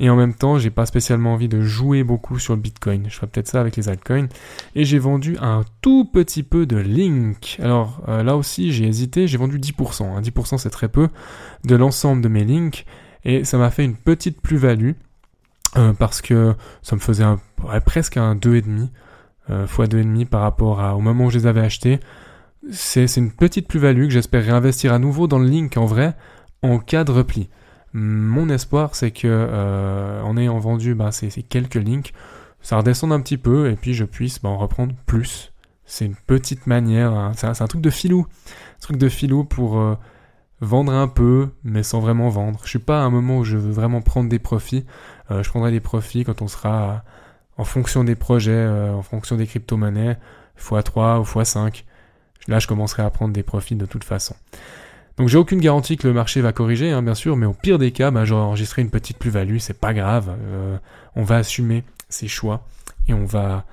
et 0.00 0.10
en 0.10 0.16
même 0.16 0.34
temps, 0.34 0.58
j'ai 0.58 0.70
pas 0.70 0.86
spécialement 0.86 1.34
envie 1.34 1.48
de 1.48 1.60
jouer 1.60 2.02
beaucoup 2.02 2.38
sur 2.38 2.54
le 2.54 2.60
Bitcoin. 2.60 3.06
Je 3.08 3.14
ferai 3.14 3.28
peut-être 3.28 3.48
ça 3.48 3.60
avec 3.60 3.76
les 3.76 3.88
altcoins. 3.88 4.28
Et 4.74 4.84
j'ai 4.84 4.98
vendu 4.98 5.36
un 5.40 5.64
tout 5.82 6.04
petit 6.04 6.42
peu 6.42 6.66
de 6.66 6.76
Link. 6.76 7.58
Alors 7.62 8.02
euh, 8.08 8.22
là 8.22 8.36
aussi, 8.36 8.72
j'ai 8.72 8.86
hésité. 8.86 9.28
J'ai 9.28 9.38
vendu 9.38 9.58
10%. 9.58 10.20
10% 10.20 10.58
c'est 10.58 10.70
très 10.70 10.88
peu 10.88 11.08
de 11.64 11.76
l'ensemble 11.76 12.22
de 12.22 12.28
mes 12.28 12.44
links. 12.44 12.86
Et 13.24 13.44
ça 13.44 13.56
m'a 13.56 13.70
fait 13.70 13.84
une 13.84 13.96
petite 13.96 14.40
plus-value. 14.40 14.92
Euh, 15.76 15.92
parce 15.92 16.22
que 16.22 16.54
ça 16.82 16.94
me 16.94 17.00
faisait 17.00 17.24
un, 17.24 17.40
presque 17.84 18.16
un 18.16 18.36
2,5 18.36 18.88
euh, 19.50 19.66
fois 19.66 19.86
2,5 19.86 20.26
par 20.26 20.42
rapport 20.42 20.80
à, 20.80 20.96
au 20.96 21.00
moment 21.00 21.26
où 21.26 21.30
je 21.30 21.38
les 21.38 21.46
avais 21.46 21.60
achetés. 21.60 22.00
C'est 22.70 23.16
une 23.16 23.30
petite 23.30 23.68
plus-value 23.68 24.04
que 24.04 24.10
j'espère 24.10 24.44
réinvestir 24.44 24.92
à 24.92 24.98
nouveau 24.98 25.26
dans 25.26 25.38
le 25.38 25.46
Link 25.46 25.76
en 25.76 25.84
vrai 25.84 26.14
en 26.62 26.78
cas 26.78 27.04
de 27.04 27.12
repli. 27.12 27.48
Mon 27.92 28.48
espoir, 28.48 28.94
c'est 28.94 29.12
que 29.12 29.28
euh, 29.28 30.20
en 30.22 30.36
ayant 30.36 30.58
vendu 30.58 30.94
bah, 30.94 31.12
ces, 31.12 31.30
quelques 31.42 31.74
links, 31.74 32.12
ça 32.60 32.78
redescende 32.78 33.12
un 33.12 33.20
petit 33.20 33.38
peu 33.38 33.70
et 33.70 33.76
puis 33.76 33.94
je 33.94 34.04
puisse 34.04 34.42
bah, 34.42 34.48
en 34.48 34.58
reprendre 34.58 34.94
plus. 35.06 35.52
C'est 35.84 36.06
une 36.06 36.16
petite 36.16 36.66
manière, 36.66 37.12
hein. 37.12 37.32
c'est 37.36 37.46
un, 37.46 37.66
truc 37.66 37.82
de 37.82 37.90
filou, 37.90 38.26
un 38.76 38.80
truc 38.80 38.96
de 38.96 39.08
filou 39.08 39.44
pour 39.44 39.78
euh, 39.78 39.94
vendre 40.60 40.92
un 40.92 41.06
peu, 41.06 41.50
mais 41.62 41.82
sans 41.82 42.00
vraiment 42.00 42.30
vendre. 42.30 42.60
Je 42.64 42.70
suis 42.70 42.78
pas 42.78 43.00
à 43.00 43.04
un 43.04 43.10
moment 43.10 43.38
où 43.38 43.44
je 43.44 43.58
veux 43.58 43.70
vraiment 43.70 44.00
prendre 44.00 44.28
des 44.28 44.38
profits. 44.38 44.84
Euh, 45.30 45.42
je 45.42 45.50
prendrai 45.50 45.70
des 45.70 45.80
profits 45.80 46.24
quand 46.24 46.42
on 46.42 46.48
sera 46.48 47.04
en 47.56 47.64
fonction 47.64 48.04
des 48.04 48.14
projets, 48.14 48.66
en 48.66 49.02
fonction 49.02 49.36
des 49.36 49.46
crypto-monnaies, 49.46 50.16
x3 50.58 51.20
ou 51.20 51.22
x5. 51.22 51.84
Là, 52.48 52.58
je 52.58 52.66
commencerai 52.66 53.02
à 53.02 53.10
prendre 53.10 53.32
des 53.32 53.42
profits 53.42 53.76
de 53.76 53.86
toute 53.86 54.04
façon. 54.04 54.34
Donc 55.16 55.28
j'ai 55.28 55.38
aucune 55.38 55.60
garantie 55.60 55.96
que 55.96 56.08
le 56.08 56.12
marché 56.12 56.40
va 56.40 56.52
corriger, 56.52 56.90
hein, 56.90 57.02
bien 57.02 57.14
sûr, 57.14 57.36
mais 57.36 57.46
au 57.46 57.54
pire 57.54 57.78
des 57.78 57.92
cas, 57.92 58.10
bah, 58.10 58.24
j'aurai 58.24 58.42
enregistré 58.42 58.82
une 58.82 58.90
petite 58.90 59.18
plus-value, 59.18 59.58
c'est 59.58 59.78
pas 59.78 59.94
grave. 59.94 60.36
Euh, 60.40 60.76
on 61.14 61.22
va 61.22 61.36
assumer 61.36 61.84
ses 62.08 62.26
choix 62.26 62.66
et 63.08 63.14
on 63.14 63.24
va, 63.24 63.64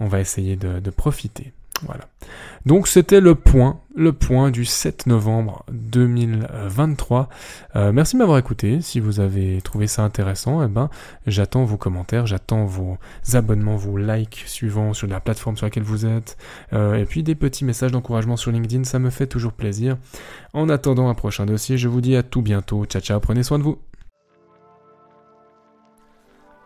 on 0.00 0.08
va 0.08 0.20
essayer 0.20 0.56
de 0.56 0.90
profiter. 0.90 1.52
Voilà. 1.82 2.04
Donc 2.66 2.88
c'était 2.88 3.20
le 3.20 3.34
point, 3.34 3.80
le 3.94 4.12
point 4.12 4.50
du 4.50 4.64
7 4.64 5.06
novembre 5.06 5.64
2023. 5.72 7.28
Euh, 7.76 7.92
merci 7.92 8.16
de 8.16 8.18
m'avoir 8.18 8.38
écouté. 8.38 8.80
Si 8.80 9.00
vous 9.00 9.20
avez 9.20 9.60
trouvé 9.62 9.86
ça 9.86 10.02
intéressant, 10.02 10.62
eh 10.62 10.68
ben 10.68 10.90
j'attends 11.26 11.64
vos 11.64 11.78
commentaires, 11.78 12.26
j'attends 12.26 12.64
vos 12.66 12.98
abonnements, 13.32 13.76
vos 13.76 13.96
likes 13.96 14.44
suivants 14.46 14.92
sur 14.92 15.06
la 15.06 15.20
plateforme 15.20 15.56
sur 15.56 15.66
laquelle 15.66 15.82
vous 15.82 16.04
êtes, 16.04 16.36
euh, 16.72 16.94
et 16.94 17.06
puis 17.06 17.22
des 17.22 17.34
petits 17.34 17.64
messages 17.64 17.92
d'encouragement 17.92 18.36
sur 18.36 18.50
LinkedIn, 18.50 18.84
ça 18.84 18.98
me 18.98 19.10
fait 19.10 19.26
toujours 19.26 19.52
plaisir. 19.52 19.96
En 20.52 20.68
attendant 20.68 21.08
un 21.08 21.14
prochain 21.14 21.46
dossier, 21.46 21.78
je 21.78 21.88
vous 21.88 22.00
dis 22.00 22.16
à 22.16 22.22
tout 22.22 22.42
bientôt. 22.42 22.84
Ciao 22.84 23.00
ciao, 23.00 23.20
prenez 23.20 23.42
soin 23.42 23.58
de 23.58 23.64
vous. 23.64 23.78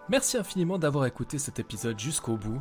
Merci 0.08 0.36
infiniment 0.36 0.78
d'avoir 0.78 1.06
écouté 1.06 1.38
cet 1.38 1.58
épisode 1.58 1.98
jusqu'au 1.98 2.36
bout. 2.36 2.60